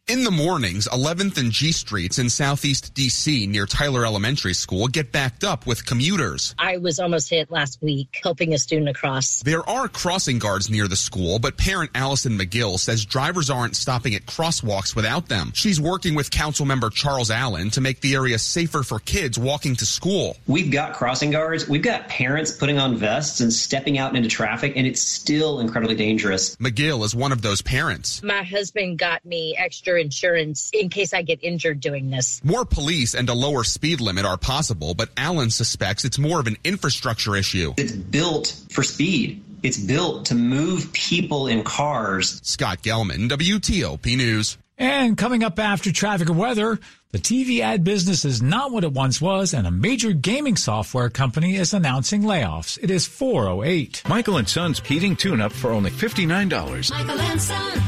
In 0.06 0.22
the 0.22 0.30
mornings, 0.30 0.86
11th 0.88 1.38
and 1.38 1.50
G 1.50 1.72
Streets 1.72 2.18
in 2.18 2.28
Southeast 2.28 2.92
DC 2.92 3.48
near 3.48 3.64
Tyler 3.64 4.04
Elementary 4.04 4.52
School 4.52 4.86
get 4.86 5.12
backed 5.12 5.44
up 5.44 5.66
with 5.66 5.86
commuters. 5.86 6.54
I 6.58 6.76
was 6.76 7.00
almost 7.00 7.30
hit 7.30 7.50
last 7.50 7.80
week 7.80 8.20
helping 8.22 8.52
a 8.52 8.58
student 8.58 8.90
across. 8.90 9.40
There 9.40 9.66
are 9.66 9.88
crossing 9.88 10.38
guards 10.38 10.68
near 10.68 10.88
the 10.88 10.94
school, 10.94 11.38
but 11.38 11.56
parent 11.56 11.90
Allison 11.94 12.38
McGill 12.38 12.78
says 12.78 13.06
drivers 13.06 13.48
aren't 13.48 13.76
stopping 13.76 14.14
at 14.14 14.26
crosswalks 14.26 14.94
without 14.94 15.30
them. 15.30 15.52
She's 15.54 15.80
working 15.80 16.14
with 16.14 16.30
council 16.30 16.66
member 16.66 16.90
Charles 16.90 17.30
Allen 17.30 17.70
to 17.70 17.80
make 17.80 18.02
the 18.02 18.14
area 18.14 18.38
safer 18.38 18.82
for 18.82 18.98
kids 18.98 19.38
walking 19.38 19.74
to 19.76 19.86
school. 19.86 20.36
We've 20.46 20.70
got 20.70 20.92
crossing 20.92 21.30
guards, 21.30 21.66
we've 21.66 21.80
got 21.80 22.08
parents 22.08 22.50
putting 22.52 22.78
on 22.78 22.94
vests 22.98 23.40
and 23.40 23.50
stepping 23.50 23.96
out 23.96 24.14
into 24.14 24.28
traffic, 24.28 24.74
and 24.76 24.86
it's 24.86 25.00
still 25.00 25.60
incredibly 25.60 25.96
dangerous. 25.96 26.56
McGill 26.56 27.06
is 27.06 27.14
one 27.14 27.32
of 27.32 27.40
those 27.40 27.62
parents. 27.62 28.22
My 28.22 28.42
husband 28.42 28.98
got 28.98 29.24
me 29.24 29.56
extra 29.56 29.93
insurance 29.96 30.70
in 30.72 30.88
case 30.88 31.12
I 31.12 31.22
get 31.22 31.42
injured 31.42 31.80
doing 31.80 32.10
this. 32.10 32.42
More 32.44 32.64
police 32.64 33.14
and 33.14 33.28
a 33.28 33.34
lower 33.34 33.64
speed 33.64 34.00
limit 34.00 34.24
are 34.24 34.36
possible, 34.36 34.94
but 34.94 35.10
Allen 35.16 35.50
suspects 35.50 36.04
it's 36.04 36.18
more 36.18 36.40
of 36.40 36.46
an 36.46 36.56
infrastructure 36.64 37.36
issue. 37.36 37.74
It's 37.76 37.92
built 37.92 38.54
for 38.70 38.82
speed. 38.82 39.42
It's 39.62 39.78
built 39.78 40.26
to 40.26 40.34
move 40.34 40.92
people 40.92 41.46
in 41.46 41.62
cars. 41.64 42.40
Scott 42.44 42.82
Gelman, 42.82 43.28
WTOP 43.30 44.16
News. 44.16 44.58
And 44.76 45.16
coming 45.16 45.44
up 45.44 45.58
after 45.58 45.92
traffic 45.92 46.28
and 46.28 46.38
weather, 46.38 46.78
the 47.12 47.18
TV 47.18 47.60
ad 47.60 47.84
business 47.84 48.24
is 48.24 48.42
not 48.42 48.72
what 48.72 48.82
it 48.82 48.92
once 48.92 49.20
was, 49.20 49.54
and 49.54 49.68
a 49.68 49.70
major 49.70 50.12
gaming 50.12 50.56
software 50.56 51.08
company 51.08 51.54
is 51.54 51.72
announcing 51.72 52.22
layoffs. 52.22 52.76
It 52.82 52.90
is 52.90 53.06
408. 53.06 54.02
Michael 54.08 54.36
and 54.36 54.48
Son's 54.48 54.80
heating 54.80 55.14
tune 55.14 55.40
up 55.40 55.52
for 55.52 55.70
only 55.70 55.92
$59. 55.92 56.90
Michael 56.90 57.20
and 57.20 57.40
Son. 57.40 57.82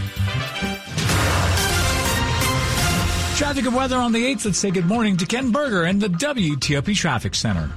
Traffic 3.37 3.67
and 3.67 3.77
weather 3.77 3.99
on 3.99 4.13
the 4.13 4.25
8th. 4.25 4.47
Let's 4.47 4.59
say 4.59 4.71
good 4.71 4.87
morning 4.87 5.19
to 5.19 5.27
Ken 5.27 5.51
Berger 5.51 5.85
and 5.85 6.01
the 6.01 6.09
WTOP 6.09 6.97
Traffic 6.97 7.35
Center. 7.35 7.71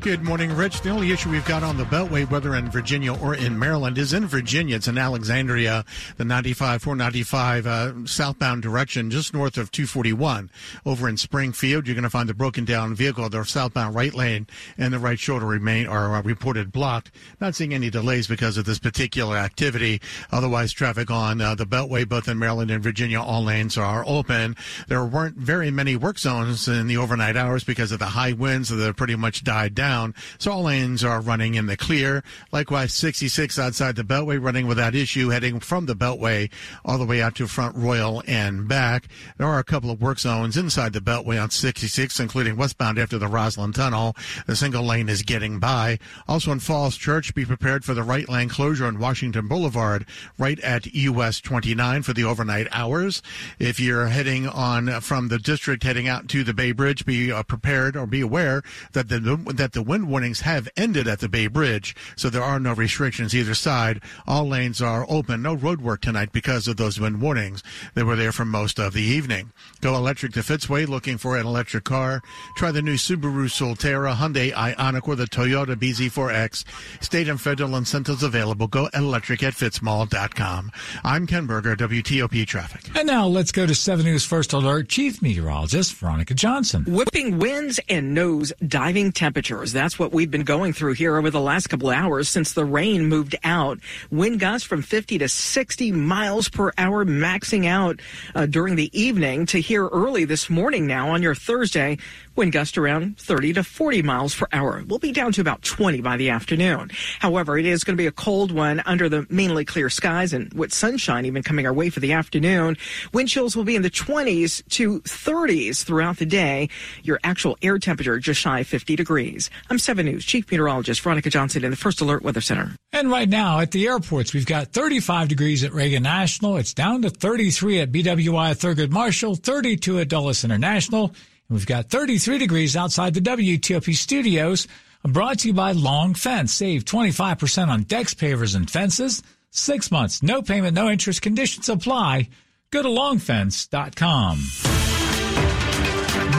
Good 0.00 0.22
morning, 0.22 0.54
Rich. 0.54 0.82
The 0.82 0.90
only 0.90 1.10
issue 1.10 1.30
we've 1.30 1.44
got 1.46 1.64
on 1.64 1.78
the 1.78 1.84
Beltway, 1.84 2.30
whether 2.30 2.54
in 2.54 2.70
Virginia 2.70 3.12
or 3.12 3.34
in 3.34 3.58
Maryland, 3.58 3.98
is 3.98 4.12
in 4.12 4.26
Virginia. 4.26 4.76
It's 4.76 4.86
in 4.86 4.98
Alexandria, 4.98 5.84
the 6.16 6.24
95, 6.24 6.80
495 6.82 7.66
uh, 7.66 8.06
southbound 8.06 8.62
direction, 8.62 9.10
just 9.10 9.34
north 9.34 9.58
of 9.58 9.72
241. 9.72 10.48
Over 10.84 11.08
in 11.08 11.16
Springfield, 11.16 11.86
you're 11.88 11.96
going 11.96 12.04
to 12.04 12.10
find 12.10 12.28
the 12.28 12.34
broken 12.34 12.64
down 12.64 12.94
vehicle, 12.94 13.28
the 13.28 13.42
southbound 13.42 13.96
right 13.96 14.14
lane 14.14 14.46
and 14.78 14.94
the 14.94 15.00
right 15.00 15.18
shoulder 15.18 15.44
remain 15.44 15.88
are 15.88 16.14
uh, 16.14 16.22
reported 16.22 16.70
blocked. 16.70 17.10
Not 17.40 17.56
seeing 17.56 17.74
any 17.74 17.90
delays 17.90 18.28
because 18.28 18.56
of 18.56 18.64
this 18.64 18.78
particular 18.78 19.36
activity. 19.36 20.00
Otherwise, 20.30 20.72
traffic 20.72 21.10
on 21.10 21.40
uh, 21.40 21.56
the 21.56 21.66
Beltway, 21.66 22.08
both 22.08 22.28
in 22.28 22.38
Maryland 22.38 22.70
and 22.70 22.82
Virginia, 22.82 23.20
all 23.20 23.42
lanes 23.42 23.76
are 23.76 24.04
open. 24.06 24.54
There 24.86 25.04
weren't 25.04 25.36
very 25.36 25.72
many 25.72 25.96
work 25.96 26.20
zones 26.20 26.68
in 26.68 26.86
the 26.86 26.96
overnight 26.96 27.36
hours 27.36 27.64
because 27.64 27.90
of 27.90 27.98
the 27.98 28.06
high 28.06 28.34
winds 28.34 28.68
that 28.68 28.96
pretty 28.96 29.16
much 29.16 29.42
died 29.42 29.74
down 29.74 29.95
down. 29.96 30.14
So 30.38 30.52
all 30.52 30.62
lanes 30.64 31.04
are 31.04 31.20
running 31.20 31.54
in 31.54 31.66
the 31.66 31.76
clear. 31.76 32.22
Likewise, 32.52 32.92
66 32.92 33.58
outside 33.58 33.96
the 33.96 34.02
Beltway 34.02 34.42
running 34.42 34.66
without 34.66 34.94
issue, 34.94 35.30
heading 35.30 35.60
from 35.60 35.86
the 35.86 35.94
Beltway 35.94 36.50
all 36.84 36.98
the 36.98 37.06
way 37.06 37.22
out 37.22 37.34
to 37.36 37.46
Front 37.46 37.76
Royal 37.76 38.22
and 38.26 38.68
back. 38.68 39.08
There 39.38 39.46
are 39.46 39.58
a 39.58 39.64
couple 39.64 39.90
of 39.90 40.00
work 40.00 40.18
zones 40.18 40.56
inside 40.56 40.92
the 40.92 41.00
Beltway 41.00 41.42
on 41.42 41.50
66, 41.50 42.20
including 42.20 42.56
westbound 42.56 42.98
after 42.98 43.18
the 43.18 43.26
Rosslyn 43.26 43.74
Tunnel. 43.74 44.14
The 44.46 44.56
single 44.56 44.84
lane 44.84 45.08
is 45.08 45.22
getting 45.22 45.58
by. 45.58 45.98
Also 46.28 46.52
in 46.52 46.60
Falls 46.60 46.96
Church, 46.96 47.34
be 47.34 47.44
prepared 47.44 47.84
for 47.84 47.94
the 47.94 48.02
right 48.02 48.28
lane 48.28 48.48
closure 48.48 48.86
on 48.86 48.98
Washington 48.98 49.48
Boulevard, 49.48 50.04
right 50.38 50.60
at 50.60 50.86
US 50.94 51.40
29 51.40 52.02
for 52.02 52.12
the 52.12 52.24
overnight 52.24 52.68
hours. 52.72 53.22
If 53.58 53.80
you're 53.80 54.08
heading 54.08 54.46
on 54.46 55.00
from 55.00 55.28
the 55.28 55.38
district 55.38 55.84
heading 55.84 56.08
out 56.08 56.28
to 56.28 56.44
the 56.44 56.54
Bay 56.54 56.72
Bridge, 56.72 57.06
be 57.06 57.32
uh, 57.32 57.42
prepared 57.42 57.96
or 57.96 58.06
be 58.06 58.20
aware 58.20 58.62
that 58.92 59.08
the 59.08 59.20
that 59.54 59.72
the 59.76 59.82
wind 59.82 60.08
warnings 60.08 60.40
have 60.40 60.70
ended 60.74 61.06
at 61.06 61.20
the 61.20 61.28
Bay 61.28 61.48
Bridge, 61.48 61.94
so 62.16 62.30
there 62.30 62.42
are 62.42 62.58
no 62.58 62.72
restrictions 62.72 63.34
either 63.34 63.54
side. 63.54 64.00
All 64.26 64.48
lanes 64.48 64.80
are 64.80 65.04
open. 65.06 65.42
No 65.42 65.52
road 65.52 65.82
work 65.82 66.00
tonight 66.00 66.32
because 66.32 66.66
of 66.66 66.78
those 66.78 66.98
wind 66.98 67.20
warnings. 67.20 67.62
They 67.92 68.02
were 68.02 68.16
there 68.16 68.32
for 68.32 68.46
most 68.46 68.78
of 68.78 68.94
the 68.94 69.02
evening. 69.02 69.52
Go 69.82 69.94
electric 69.94 70.32
to 70.32 70.40
Fitzway 70.40 70.88
looking 70.88 71.18
for 71.18 71.36
an 71.36 71.46
electric 71.46 71.84
car. 71.84 72.22
Try 72.56 72.70
the 72.70 72.80
new 72.80 72.94
Subaru 72.94 73.50
Solterra, 73.50 74.14
Hyundai 74.14 74.50
Ioniq, 74.54 75.06
or 75.06 75.14
the 75.14 75.26
Toyota 75.26 75.76
BZ4X. 75.76 76.64
State 77.04 77.28
and 77.28 77.38
federal 77.38 77.76
incentives 77.76 78.22
available. 78.22 78.68
Go 78.68 78.88
electric 78.94 79.42
at 79.42 79.52
fitzmall.com. 79.52 80.72
I'm 81.04 81.26
Ken 81.26 81.44
Berger, 81.44 81.76
WTOP 81.76 82.46
Traffic. 82.46 82.96
And 82.96 83.06
now 83.06 83.26
let's 83.26 83.52
go 83.52 83.66
to 83.66 83.74
7 83.74 84.06
News 84.06 84.24
First 84.24 84.54
Alert 84.54 84.88
Chief 84.88 85.20
Meteorologist 85.20 85.92
Veronica 85.96 86.32
Johnson. 86.32 86.84
Whipping 86.88 87.38
winds 87.38 87.78
and 87.90 88.14
nose 88.14 88.54
diving 88.66 89.12
temperatures. 89.12 89.65
That's 89.72 89.98
what 89.98 90.12
we've 90.12 90.30
been 90.30 90.44
going 90.44 90.72
through 90.72 90.94
here 90.94 91.16
over 91.16 91.30
the 91.30 91.40
last 91.40 91.68
couple 91.68 91.90
of 91.90 91.96
hours 91.96 92.28
since 92.28 92.52
the 92.52 92.64
rain 92.64 93.06
moved 93.06 93.36
out. 93.44 93.78
Wind 94.10 94.40
gusts 94.40 94.66
from 94.66 94.82
50 94.82 95.18
to 95.18 95.28
60 95.28 95.92
miles 95.92 96.48
per 96.48 96.72
hour, 96.78 97.04
maxing 97.04 97.66
out 97.66 98.00
uh, 98.34 98.46
during 98.46 98.76
the 98.76 98.90
evening 98.98 99.46
to 99.46 99.60
here 99.60 99.86
early 99.88 100.24
this 100.24 100.48
morning 100.48 100.86
now 100.86 101.10
on 101.10 101.22
your 101.22 101.34
Thursday. 101.34 101.98
Wind 102.36 102.52
gusts 102.52 102.76
around 102.76 103.18
30 103.18 103.54
to 103.54 103.64
40 103.64 104.02
miles 104.02 104.34
per 104.34 104.46
hour. 104.52 104.84
We'll 104.86 104.98
be 104.98 105.12
down 105.12 105.32
to 105.32 105.40
about 105.40 105.62
20 105.62 106.02
by 106.02 106.18
the 106.18 106.28
afternoon. 106.28 106.90
However, 107.18 107.56
it 107.56 107.64
is 107.64 107.82
going 107.82 107.96
to 107.96 108.00
be 108.00 108.06
a 108.06 108.12
cold 108.12 108.52
one 108.52 108.82
under 108.84 109.08
the 109.08 109.26
mainly 109.30 109.64
clear 109.64 109.88
skies 109.88 110.34
and 110.34 110.52
with 110.52 110.74
sunshine 110.74 111.24
even 111.24 111.42
coming 111.42 111.66
our 111.66 111.72
way 111.72 111.88
for 111.88 112.00
the 112.00 112.12
afternoon. 112.12 112.76
Wind 113.14 113.30
chills 113.30 113.56
will 113.56 113.64
be 113.64 113.74
in 113.74 113.80
the 113.80 113.90
20s 113.90 114.62
to 114.68 115.00
30s 115.00 115.82
throughout 115.82 116.18
the 116.18 116.26
day. 116.26 116.68
Your 117.02 117.18
actual 117.24 117.56
air 117.62 117.78
temperature 117.78 118.18
just 118.18 118.40
shy 118.40 118.60
of 118.60 118.66
50 118.66 118.96
degrees. 118.96 119.48
I'm 119.70 119.78
7 119.78 120.04
News 120.04 120.26
Chief 120.26 120.44
Meteorologist 120.50 121.00
Veronica 121.00 121.30
Johnson 121.30 121.64
in 121.64 121.70
the 121.70 121.76
First 121.76 122.02
Alert 122.02 122.22
Weather 122.22 122.42
Center. 122.42 122.76
And 122.92 123.10
right 123.10 123.30
now 123.30 123.60
at 123.60 123.70
the 123.70 123.86
airports, 123.86 124.34
we've 124.34 124.44
got 124.44 124.74
35 124.74 125.28
degrees 125.28 125.64
at 125.64 125.72
Reagan 125.72 126.02
National. 126.02 126.58
It's 126.58 126.74
down 126.74 127.00
to 127.02 127.08
33 127.10 127.80
at 127.80 127.92
BWI 127.92 128.54
Thurgood 128.54 128.90
Marshall, 128.90 129.36
32 129.36 130.00
at 130.00 130.08
Dulles 130.08 130.44
International. 130.44 131.14
We've 131.48 131.66
got 131.66 131.90
33 131.90 132.38
degrees 132.38 132.76
outside 132.76 133.14
the 133.14 133.20
WTOP 133.20 133.94
studios. 133.94 134.66
Brought 135.04 135.40
to 135.40 135.48
you 135.48 135.54
by 135.54 135.72
Long 135.72 136.14
Fence. 136.14 136.52
Save 136.52 136.84
25% 136.84 137.68
on 137.68 137.84
decks, 137.84 138.14
pavers, 138.14 138.56
and 138.56 138.68
fences. 138.68 139.22
Six 139.50 139.90
months, 139.90 140.22
no 140.22 140.42
payment, 140.42 140.74
no 140.74 140.90
interest. 140.90 141.22
Conditions 141.22 141.68
apply. 141.68 142.28
Go 142.70 142.82
to 142.82 142.88
longfence.com. 142.88 144.38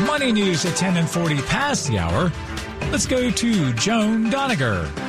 Money 0.05 0.31
news 0.33 0.65
at 0.65 0.75
10 0.75 0.97
and 0.97 1.09
40 1.09 1.37
past 1.43 1.87
the 1.87 1.99
hour. 1.99 2.31
Let's 2.91 3.05
go 3.05 3.29
to 3.29 3.73
Joan 3.73 4.29
Doniger. 4.29 5.06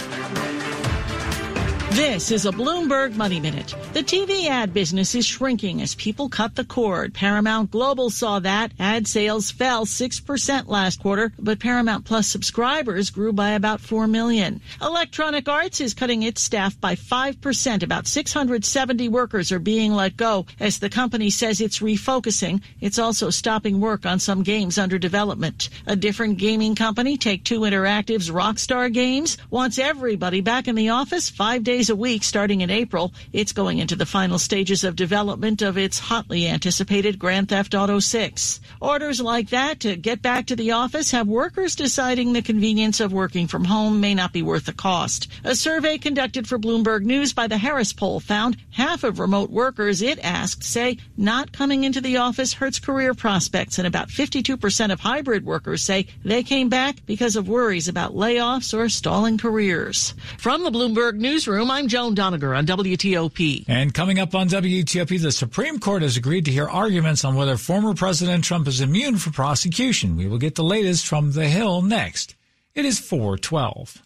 This 1.99 2.31
is 2.31 2.47
a 2.47 2.53
Bloomberg 2.53 3.17
Money 3.17 3.41
Minute. 3.41 3.75
The 3.93 4.05
TV 4.05 4.47
ad 4.47 4.73
business 4.73 5.17
is 5.17 5.27
shrinking 5.27 5.83
as 5.83 5.97
people 5.97 6.29
cut 6.29 6.55
the 6.55 6.65
cord. 6.65 7.13
Paramount 7.13 7.73
Global 7.73 8.09
saw 8.09 8.39
that. 8.39 8.71
Ad 8.79 9.09
sales 9.09 9.51
fell 9.51 9.85
6% 9.85 10.69
last 10.69 11.03
quarter, 11.03 11.33
but 11.41 11.59
Paramount 11.59 12.05
Plus 12.05 12.29
subscribers 12.29 13.11
grew 13.11 13.33
by 13.33 13.51
about 13.51 13.81
4 13.81 14.07
million. 14.07 14.61
Electronic 14.81 15.49
Arts 15.49 15.81
is 15.81 15.93
cutting 15.93 16.23
its 16.23 16.41
staff 16.41 16.81
by 16.81 16.95
5%. 16.95 17.83
About 17.83 18.07
670 18.07 19.09
workers 19.09 19.51
are 19.51 19.59
being 19.59 19.93
let 19.93 20.17
go 20.17 20.47
as 20.61 20.79
the 20.79 20.89
company 20.89 21.31
says 21.31 21.61
it's 21.61 21.81
refocusing. 21.81 22.63
It's 22.81 23.01
also 23.01 23.29
stopping 23.31 23.81
work 23.81 24.07
on 24.07 24.21
some 24.21 24.45
games 24.45 24.79
under 24.79 25.01
development. 25.01 25.69
A 25.89 25.97
different 25.97 26.39
gaming 26.39 26.77
company, 26.77 27.17
Take 27.17 27.43
Two 27.43 27.63
Interactive's 27.63 28.31
Rockstar 28.31 28.93
Games, 28.93 29.37
wants 29.51 29.81
everybody 29.81 30.41
back 30.41 30.69
in 30.69 30.77
the 30.77 30.91
office 30.91 31.29
five 31.29 31.65
days 31.65 31.88
a 31.89 31.97
week 31.97 32.25
starting 32.25 32.61
in 32.61 32.71
April. 32.71 33.13
It's 33.33 33.53
going 33.53 33.79
into 33.79 33.97
the 33.97 34.07
final 34.07 34.39
stages 34.39 34.85
of 34.85 34.97
development 34.97 35.63
of 35.63 35.79
its 35.79 35.99
hotly 35.99 36.47
anticipated 36.47 37.19
Grand 37.19 37.49
Theft 37.49 37.75
Auto 37.75 37.99
6. 37.99 38.61
Orders 38.81 39.21
like 39.21 39.51
that 39.51 39.81
to 39.81 39.97
get 39.97 40.23
back 40.23 40.47
to 40.47 40.57
the 40.57 40.73
office 40.73 41.11
have 41.11 41.27
workers 41.27 41.77
deciding 41.77 42.33
the 42.33 42.43
convenience 42.43 43.01
of 43.01 43.13
working 43.13 43.47
from 43.47 43.65
home 43.65 44.01
may 44.01 44.15
not 44.15 44.33
be 44.33 44.43
worth 44.43 44.67
the 44.67 44.73
cost. 44.73 45.29
A 45.45 45.55
survey 45.55 45.99
conducted 45.99 46.49
for 46.49 46.59
Bloomberg 46.59 47.03
News 47.03 47.33
by 47.33 47.47
the 47.47 47.59
Harris 47.59 47.93
poll 47.93 48.21
found 48.21 48.57
half 48.71 49.05
of 49.05 49.19
remote 49.19 49.51
workers 49.51 50.03
it 50.03 50.19
asked 50.25 50.65
say 50.65 50.99
not 51.17 51.53
coming 51.53 51.85
into 51.85 52.01
the 52.01 52.17
office 52.17 52.53
hurts 52.53 52.79
career 52.79 53.15
prospects 53.15 53.79
and 53.79 53.87
about 53.87 54.09
52% 54.09 54.93
of 54.93 55.01
hybrid 55.01 55.45
workers 55.45 55.83
say 55.83 56.07
they 56.25 56.43
came 56.43 56.69
back 56.69 57.05
because 57.07 57.37
of 57.37 57.49
worries 57.49 57.89
about 57.89 58.15
layoffs 58.15 58.77
or 58.77 58.89
stalling 58.89 59.39
careers. 59.39 60.15
From 60.39 60.65
the 60.65 60.71
Bloomberg 60.71 61.17
newsroom, 61.17 61.68
I'm 61.71 61.89
Joan 61.89 62.15
Doniger 62.15 62.57
on 62.57 62.67
WTOP. 62.67 63.65
And 63.69 63.93
coming 63.93 64.19
up 64.19 64.35
on 64.35 64.49
WTOP, 64.49 65.21
the 65.21 65.33
Supreme 65.33 65.79
Court 65.79 66.03
has 66.03 66.17
agreed 66.17 66.45
to 66.47 66.51
hear 66.51 66.69
arguments 66.69 67.25
on 67.25 67.35
whether 67.35 67.57
former 67.57 67.95
President 67.95 68.45
Trump 68.45 68.69
is 68.69 68.81
immune 68.81 69.17
from 69.17 69.33
prosecution. 69.33 70.17
We 70.17 70.27
will 70.27 70.39
get 70.39 70.55
the 70.55 70.65
latest 70.65 71.07
from 71.07 71.33
The 71.33 71.47
Hill 71.49 71.83
next. 71.83 72.37
It 72.75 72.85
is 72.85 72.99
412. 72.99 74.03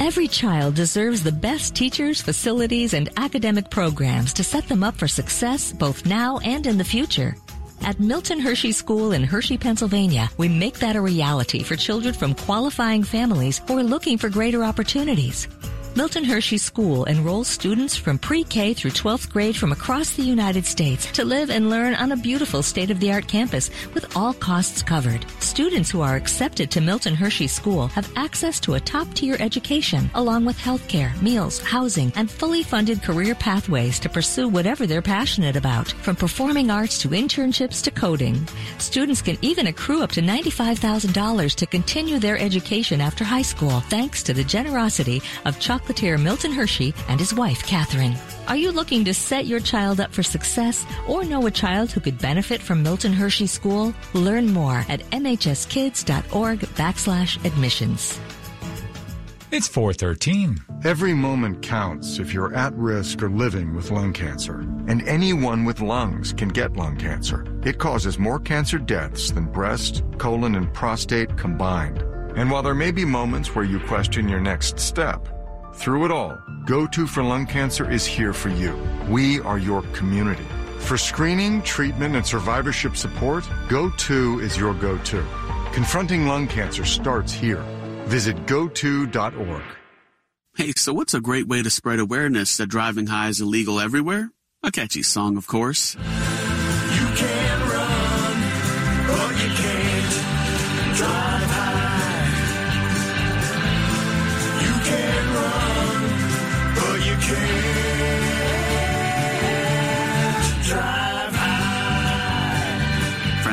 Every 0.00 0.28
child 0.28 0.74
deserves 0.74 1.22
the 1.22 1.32
best 1.32 1.74
teachers, 1.74 2.22
facilities, 2.22 2.94
and 2.94 3.08
academic 3.16 3.70
programs 3.70 4.32
to 4.34 4.44
set 4.44 4.68
them 4.68 4.84
up 4.84 4.96
for 4.96 5.08
success 5.08 5.72
both 5.72 6.06
now 6.06 6.38
and 6.38 6.66
in 6.66 6.78
the 6.78 6.84
future. 6.84 7.34
At 7.84 7.98
Milton 7.98 8.38
Hershey 8.38 8.70
School 8.70 9.10
in 9.12 9.24
Hershey, 9.24 9.58
Pennsylvania, 9.58 10.30
we 10.36 10.48
make 10.48 10.78
that 10.78 10.94
a 10.94 11.00
reality 11.00 11.64
for 11.64 11.74
children 11.74 12.14
from 12.14 12.34
qualifying 12.34 13.02
families 13.02 13.60
who 13.66 13.76
are 13.76 13.82
looking 13.82 14.18
for 14.18 14.28
greater 14.28 14.62
opportunities. 14.62 15.48
Milton 15.94 16.24
Hershey 16.24 16.56
School 16.56 17.04
enrolls 17.04 17.48
students 17.48 17.94
from 17.96 18.18
pre-K 18.18 18.72
through 18.72 18.92
12th 18.92 19.30
grade 19.30 19.54
from 19.54 19.72
across 19.72 20.14
the 20.14 20.22
United 20.22 20.64
States 20.64 21.04
to 21.12 21.22
live 21.22 21.50
and 21.50 21.68
learn 21.68 21.94
on 21.94 22.12
a 22.12 22.16
beautiful 22.16 22.62
state-of-the-art 22.62 23.28
campus 23.28 23.68
with 23.92 24.16
all 24.16 24.32
costs 24.32 24.82
covered. 24.82 25.26
Students 25.40 25.90
who 25.90 26.00
are 26.00 26.16
accepted 26.16 26.70
to 26.70 26.80
Milton 26.80 27.14
Hershey 27.14 27.46
School 27.46 27.88
have 27.88 28.10
access 28.16 28.58
to 28.60 28.72
a 28.72 28.80
top-tier 28.80 29.36
education 29.38 30.10
along 30.14 30.46
with 30.46 30.56
health 30.58 30.88
care, 30.88 31.12
meals, 31.20 31.58
housing, 31.60 32.10
and 32.16 32.30
fully 32.30 32.62
funded 32.62 33.02
career 33.02 33.34
pathways 33.34 33.98
to 33.98 34.08
pursue 34.08 34.48
whatever 34.48 34.86
they're 34.86 35.02
passionate 35.02 35.56
about, 35.56 35.88
from 35.88 36.16
performing 36.16 36.70
arts 36.70 36.96
to 37.00 37.08
internships 37.10 37.82
to 37.82 37.90
coding. 37.90 38.48
Students 38.78 39.20
can 39.20 39.36
even 39.42 39.66
accrue 39.66 40.02
up 40.02 40.12
to 40.12 40.22
$95,000 40.22 41.54
to 41.54 41.66
continue 41.66 42.18
their 42.18 42.38
education 42.38 43.02
after 43.02 43.24
high 43.24 43.42
school 43.42 43.80
thanks 43.90 44.22
to 44.22 44.32
the 44.32 44.42
generosity 44.42 45.20
of 45.44 45.60
Chuck 45.60 45.81
chocolatier 45.82 46.20
Milton 46.20 46.52
Hershey 46.52 46.94
and 47.08 47.18
his 47.18 47.34
wife, 47.34 47.62
Catherine. 47.62 48.14
Are 48.48 48.56
you 48.56 48.72
looking 48.72 49.04
to 49.04 49.14
set 49.14 49.46
your 49.46 49.60
child 49.60 50.00
up 50.00 50.12
for 50.12 50.22
success 50.22 50.86
or 51.08 51.24
know 51.24 51.46
a 51.46 51.50
child 51.50 51.90
who 51.90 52.00
could 52.00 52.18
benefit 52.18 52.60
from 52.60 52.82
Milton 52.82 53.12
Hershey 53.12 53.46
School? 53.46 53.94
Learn 54.14 54.52
more 54.52 54.84
at 54.88 55.00
mhskids.org 55.10 56.60
backslash 56.60 57.44
admissions. 57.44 58.18
It's 59.50 59.68
413. 59.68 60.56
Every 60.82 61.12
moment 61.12 61.60
counts 61.60 62.18
if 62.18 62.32
you're 62.32 62.54
at 62.54 62.72
risk 62.74 63.22
or 63.22 63.28
living 63.28 63.74
with 63.74 63.90
lung 63.90 64.14
cancer. 64.14 64.60
And 64.88 65.06
anyone 65.06 65.64
with 65.64 65.82
lungs 65.82 66.32
can 66.32 66.48
get 66.48 66.74
lung 66.74 66.96
cancer. 66.96 67.44
It 67.62 67.78
causes 67.78 68.18
more 68.18 68.40
cancer 68.40 68.78
deaths 68.78 69.30
than 69.30 69.44
breast, 69.44 70.02
colon, 70.16 70.54
and 70.54 70.72
prostate 70.72 71.36
combined. 71.36 72.02
And 72.34 72.50
while 72.50 72.62
there 72.62 72.74
may 72.74 72.92
be 72.92 73.04
moments 73.04 73.54
where 73.54 73.64
you 73.64 73.78
question 73.80 74.26
your 74.26 74.40
next 74.40 74.80
step, 74.80 75.28
through 75.74 76.04
it 76.04 76.10
all, 76.10 76.38
GO2 76.64 77.08
for 77.08 77.22
Lung 77.22 77.46
Cancer 77.46 77.90
is 77.90 78.06
here 78.06 78.32
for 78.32 78.48
you. 78.48 78.76
We 79.08 79.40
are 79.40 79.58
your 79.58 79.82
community. 79.92 80.46
For 80.78 80.96
screening, 80.96 81.62
treatment, 81.62 82.16
and 82.16 82.26
survivorship 82.26 82.96
support, 82.96 83.48
Go 83.68 83.90
To 83.90 84.40
is 84.40 84.56
your 84.56 84.74
go 84.74 84.98
to. 84.98 85.24
Confronting 85.72 86.26
lung 86.26 86.46
cancer 86.46 86.84
starts 86.84 87.32
here. 87.32 87.62
Visit 88.04 88.36
go2.org. 88.46 89.62
Hey, 90.54 90.72
so 90.76 90.92
what's 90.92 91.14
a 91.14 91.20
great 91.20 91.48
way 91.48 91.62
to 91.62 91.70
spread 91.70 91.98
awareness 91.98 92.58
that 92.58 92.66
driving 92.66 93.06
high 93.06 93.28
is 93.28 93.40
illegal 93.40 93.80
everywhere? 93.80 94.30
A 94.62 94.70
catchy 94.70 95.02
song, 95.02 95.38
of 95.38 95.46
course. 95.46 95.96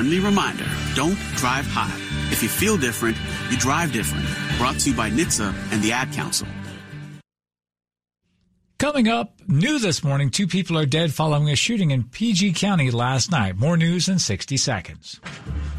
Friendly 0.10 0.26
reminder, 0.26 0.66
don't 0.96 1.20
drive 1.36 1.68
high. 1.68 1.96
If 2.32 2.42
you 2.42 2.50
feel 2.50 2.78
different, 2.78 3.16
you 3.52 3.58
drive 3.58 3.94
different. 3.94 4.26
Brought 4.58 4.80
to 4.80 4.90
you 4.90 4.96
by 4.96 5.12
NHTSA 5.12 5.54
and 5.72 5.84
the 5.84 5.92
Ad 5.92 6.12
Council. 6.14 6.48
Coming 8.80 9.08
up, 9.08 9.34
new 9.48 9.78
this 9.78 10.04
morning, 10.04 10.32
two 10.32 10.48
people 10.48 10.80
are 10.80 10.88
dead 10.88 11.14
following 11.14 11.52
a 11.52 11.56
shooting 11.56 11.92
in 11.92 12.06
PG 12.06 12.54
County 12.54 12.90
last 12.90 13.30
night. 13.30 13.56
More 13.56 13.78
news 13.78 14.10
in 14.10 14.18
60 14.18 14.58
seconds. 14.58 15.20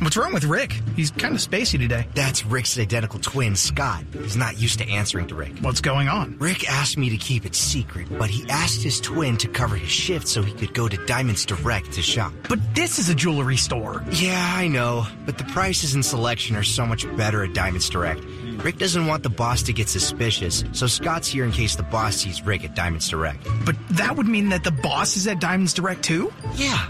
What's 0.00 0.16
wrong 0.16 0.32
with 0.32 0.44
Rick? 0.44 0.72
He's 0.96 1.10
kind 1.10 1.34
of 1.34 1.40
spacey 1.40 1.78
today. 1.78 2.06
That's 2.14 2.46
Rick's 2.46 2.78
identical 2.78 3.20
twin, 3.20 3.54
Scott. 3.54 4.04
He's 4.12 4.36
not 4.36 4.58
used 4.58 4.78
to 4.78 4.88
answering 4.88 5.26
to 5.26 5.34
Rick. 5.34 5.58
What's 5.60 5.80
going 5.82 6.08
on? 6.08 6.38
Rick 6.38 6.70
asked 6.70 6.96
me 6.96 7.10
to 7.10 7.16
keep 7.16 7.44
it 7.44 7.54
secret, 7.54 8.08
but 8.18 8.30
he 8.30 8.48
asked 8.48 8.82
his 8.82 9.00
twin 9.00 9.36
to 9.38 9.48
cover 9.48 9.76
his 9.76 9.90
shift 9.90 10.26
so 10.26 10.42
he 10.42 10.52
could 10.52 10.72
go 10.72 10.88
to 10.88 10.96
Diamonds 11.06 11.44
Direct 11.44 11.92
to 11.92 12.02
shop. 12.02 12.32
But 12.48 12.58
this 12.74 12.98
is 12.98 13.10
a 13.10 13.14
jewelry 13.14 13.56
store. 13.56 14.02
Yeah, 14.12 14.52
I 14.56 14.68
know, 14.68 15.06
but 15.26 15.36
the 15.36 15.44
prices 15.44 15.94
and 15.94 16.04
selection 16.04 16.56
are 16.56 16.62
so 16.62 16.86
much 16.86 17.04
better 17.16 17.44
at 17.44 17.52
Diamonds 17.52 17.88
Direct. 17.90 18.24
Rick 18.64 18.78
doesn't 18.78 19.06
want 19.06 19.22
the 19.22 19.30
boss 19.30 19.62
to 19.64 19.72
get 19.72 19.88
suspicious, 19.88 20.64
so 20.72 20.86
Scott's 20.86 21.28
here 21.28 21.44
in 21.44 21.52
case 21.52 21.76
the 21.76 21.82
boss 21.82 22.16
sees 22.16 22.42
Rick 22.42 22.64
at 22.64 22.74
Diamonds 22.74 23.08
Direct. 23.08 23.46
But 23.64 23.76
that 23.90 24.16
would 24.16 24.26
mean 24.26 24.50
that 24.50 24.64
the 24.64 24.70
boss 24.70 25.16
is 25.16 25.26
at 25.26 25.40
Diamonds 25.40 25.72
Direct 25.74 26.02
too? 26.02 26.32
Yeah, 26.54 26.86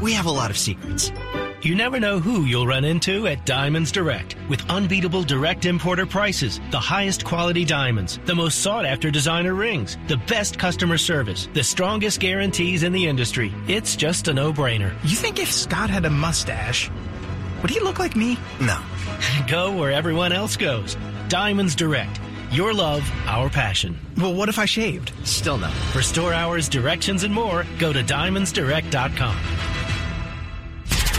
we 0.00 0.12
have 0.12 0.26
a 0.26 0.30
lot 0.30 0.50
of 0.50 0.58
secrets. 0.58 1.10
You 1.62 1.76
never 1.76 2.00
know 2.00 2.18
who 2.18 2.44
you'll 2.44 2.66
run 2.66 2.84
into 2.84 3.28
at 3.28 3.46
Diamonds 3.46 3.92
Direct. 3.92 4.34
With 4.48 4.68
unbeatable 4.68 5.22
direct 5.22 5.64
importer 5.64 6.04
prices, 6.04 6.60
the 6.72 6.80
highest 6.80 7.24
quality 7.24 7.64
diamonds, 7.64 8.18
the 8.24 8.34
most 8.34 8.62
sought 8.62 8.84
after 8.84 9.12
designer 9.12 9.54
rings, 9.54 9.96
the 10.08 10.16
best 10.26 10.58
customer 10.58 10.98
service, 10.98 11.48
the 11.54 11.62
strongest 11.62 12.18
guarantees 12.18 12.82
in 12.82 12.90
the 12.90 13.06
industry. 13.06 13.54
It's 13.68 13.94
just 13.94 14.26
a 14.26 14.34
no 14.34 14.52
brainer. 14.52 14.92
You 15.04 15.14
think 15.14 15.38
if 15.38 15.52
Scott 15.52 15.88
had 15.88 16.04
a 16.04 16.10
mustache, 16.10 16.90
would 17.62 17.70
he 17.70 17.78
look 17.78 18.00
like 18.00 18.16
me? 18.16 18.36
No. 18.60 18.82
Go 19.46 19.70
where 19.70 19.92
everyone 19.92 20.32
else 20.32 20.56
goes. 20.56 20.96
Diamonds 21.28 21.76
Direct. 21.76 22.20
Your 22.50 22.74
love, 22.74 23.08
our 23.26 23.48
passion. 23.48 23.96
Well, 24.16 24.34
what 24.34 24.48
if 24.48 24.58
I 24.58 24.64
shaved? 24.64 25.12
Still 25.22 25.58
no. 25.58 25.70
For 25.92 26.02
store 26.02 26.34
hours, 26.34 26.68
directions, 26.68 27.22
and 27.22 27.32
more, 27.32 27.64
go 27.78 27.92
to 27.92 28.02
diamondsdirect.com. 28.02 29.71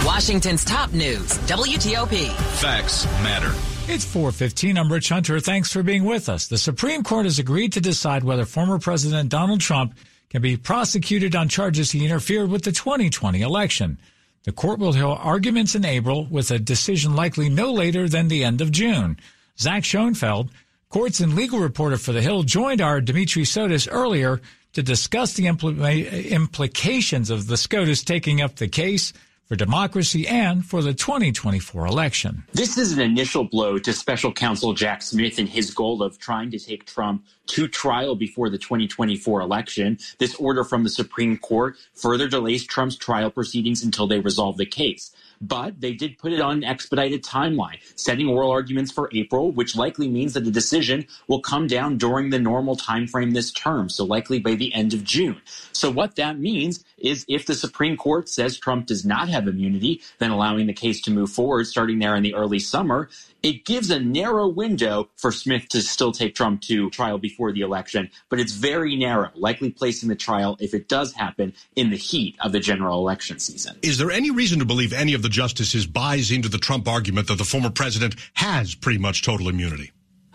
Washington's 0.05 0.65
top 0.65 0.91
news, 0.91 1.37
WTOP. 1.47 2.29
Facts 2.59 3.05
matter. 3.23 3.53
It's 3.87 4.03
415. 4.03 4.77
I'm 4.77 4.91
Rich 4.91 5.07
Hunter. 5.07 5.39
Thanks 5.39 5.71
for 5.71 5.81
being 5.81 6.03
with 6.03 6.27
us. 6.27 6.47
The 6.47 6.57
Supreme 6.57 7.03
Court 7.03 7.25
has 7.25 7.39
agreed 7.39 7.71
to 7.73 7.81
decide 7.81 8.25
whether 8.25 8.43
former 8.43 8.79
President 8.79 9.29
Donald 9.29 9.61
Trump 9.61 9.95
can 10.29 10.41
be 10.41 10.57
prosecuted 10.57 11.37
on 11.37 11.47
charges 11.47 11.91
he 11.91 12.03
interfered 12.03 12.49
with 12.49 12.63
the 12.63 12.73
2020 12.73 13.41
election. 13.41 13.97
The 14.43 14.51
court 14.51 14.79
will 14.79 14.91
hear 14.91 15.05
arguments 15.05 15.73
in 15.73 15.85
April 15.85 16.25
with 16.25 16.51
a 16.51 16.59
decision 16.59 17.15
likely 17.15 17.47
no 17.47 17.71
later 17.71 18.09
than 18.09 18.27
the 18.27 18.43
end 18.43 18.59
of 18.59 18.71
June. 18.71 19.17
Zach 19.57 19.83
Schonfeld, 19.83 20.49
courts 20.89 21.21
and 21.21 21.33
legal 21.33 21.59
reporter 21.59 21.95
for 21.95 22.11
The 22.11 22.21
Hill, 22.21 22.43
joined 22.43 22.81
our 22.81 22.99
Dimitri 22.99 23.43
Sotis 23.43 23.87
earlier 23.89 24.41
to 24.73 24.83
discuss 24.83 25.33
the 25.33 25.45
impl- 25.45 26.29
implications 26.29 27.29
of 27.29 27.47
the 27.47 27.55
SCOTUS 27.55 28.03
taking 28.03 28.41
up 28.41 28.57
the 28.57 28.67
case 28.67 29.13
for 29.53 29.57
democracy 29.57 30.27
and 30.27 30.65
for 30.65 30.81
the 30.81 30.95
2024 30.95 31.85
election. 31.85 32.43
This 32.53 32.75
is 32.75 32.93
an 32.93 32.99
initial 32.99 33.43
blow 33.43 33.77
to 33.77 33.93
special 33.93 34.33
counsel 34.33 34.73
Jack 34.73 35.03
Smith 35.03 35.37
and 35.37 35.47
his 35.47 35.71
goal 35.71 36.01
of 36.01 36.17
trying 36.17 36.49
to 36.49 36.57
take 36.57 36.87
Trump 36.87 37.23
to 37.47 37.67
trial 37.67 38.15
before 38.15 38.49
the 38.49 38.57
2024 38.57 39.41
election. 39.41 39.97
This 40.17 40.35
order 40.35 40.63
from 40.63 40.83
the 40.83 40.89
Supreme 40.89 41.37
Court 41.37 41.75
further 41.93 42.27
delays 42.27 42.65
Trump's 42.65 42.95
trial 42.95 43.29
proceedings 43.29 43.83
until 43.83 44.07
they 44.07 44.19
resolve 44.19 44.57
the 44.57 44.65
case 44.65 45.11
but 45.43 45.81
they 45.81 45.93
did 45.93 46.17
put 46.17 46.31
it 46.31 46.39
on 46.39 46.57
an 46.57 46.63
expedited 46.63 47.21
timeline, 47.23 47.77
setting 47.95 48.27
oral 48.27 48.49
arguments 48.49 48.91
for 48.91 49.09
April, 49.13 49.51
which 49.51 49.75
likely 49.75 50.07
means 50.07 50.33
that 50.33 50.45
the 50.45 50.51
decision 50.51 51.05
will 51.27 51.41
come 51.41 51.67
down 51.67 51.97
during 51.97 52.29
the 52.29 52.39
normal 52.39 52.77
timeframe 52.77 53.33
this 53.33 53.51
term, 53.51 53.89
so 53.89 54.05
likely 54.05 54.39
by 54.39 54.55
the 54.55 54.73
end 54.73 54.93
of 54.93 55.03
June. 55.03 55.41
So 55.73 55.91
what 55.91 56.15
that 56.15 56.39
means 56.39 56.83
is 56.97 57.25
if 57.27 57.45
the 57.45 57.55
Supreme 57.55 57.97
Court 57.97 58.29
says 58.29 58.57
Trump 58.57 58.87
does 58.87 59.03
not 59.05 59.27
have 59.27 59.47
immunity, 59.47 60.01
then 60.19 60.31
allowing 60.31 60.67
the 60.67 60.73
case 60.73 61.01
to 61.01 61.11
move 61.11 61.29
forward 61.29 61.67
starting 61.67 61.99
there 61.99 62.15
in 62.15 62.23
the 62.23 62.35
early 62.35 62.59
summer, 62.59 63.09
it 63.43 63.65
gives 63.65 63.91
a 63.91 63.99
narrow 63.99 64.47
window 64.47 65.09
for 65.17 65.31
Smith 65.31 65.67
to 65.69 65.81
still 65.81 66.13
take 66.13 66.33
Trump 66.33 66.61
to 66.61 66.89
trial 66.89 67.17
before 67.17 67.51
the 67.51 67.61
election, 67.61 68.09
but 68.29 68.39
it's 68.39 68.53
very 68.53 68.95
narrow, 68.95 69.29
likely 69.35 69.69
placing 69.69 70.07
the 70.09 70.15
trial, 70.15 70.57
if 70.59 70.73
it 70.73 70.87
does 70.87 71.13
happen, 71.13 71.53
in 71.75 71.89
the 71.89 71.97
heat 71.97 72.35
of 72.39 72.53
the 72.53 72.59
general 72.59 72.99
election 72.99 73.37
season. 73.39 73.77
Is 73.81 73.97
there 73.97 74.11
any 74.11 74.31
reason 74.31 74.59
to 74.59 74.65
believe 74.65 74.93
any 74.93 75.13
of 75.13 75.21
the 75.21 75.29
justices 75.29 75.85
buys 75.85 76.31
into 76.31 76.47
the 76.47 76.57
Trump 76.57 76.87
argument 76.87 77.27
that 77.27 77.37
the 77.37 77.43
former 77.43 77.69
president 77.69 78.15
has 78.35 78.73
pretty 78.75 78.99
much 78.99 79.21
total 79.21 79.49
immunity? 79.49 79.91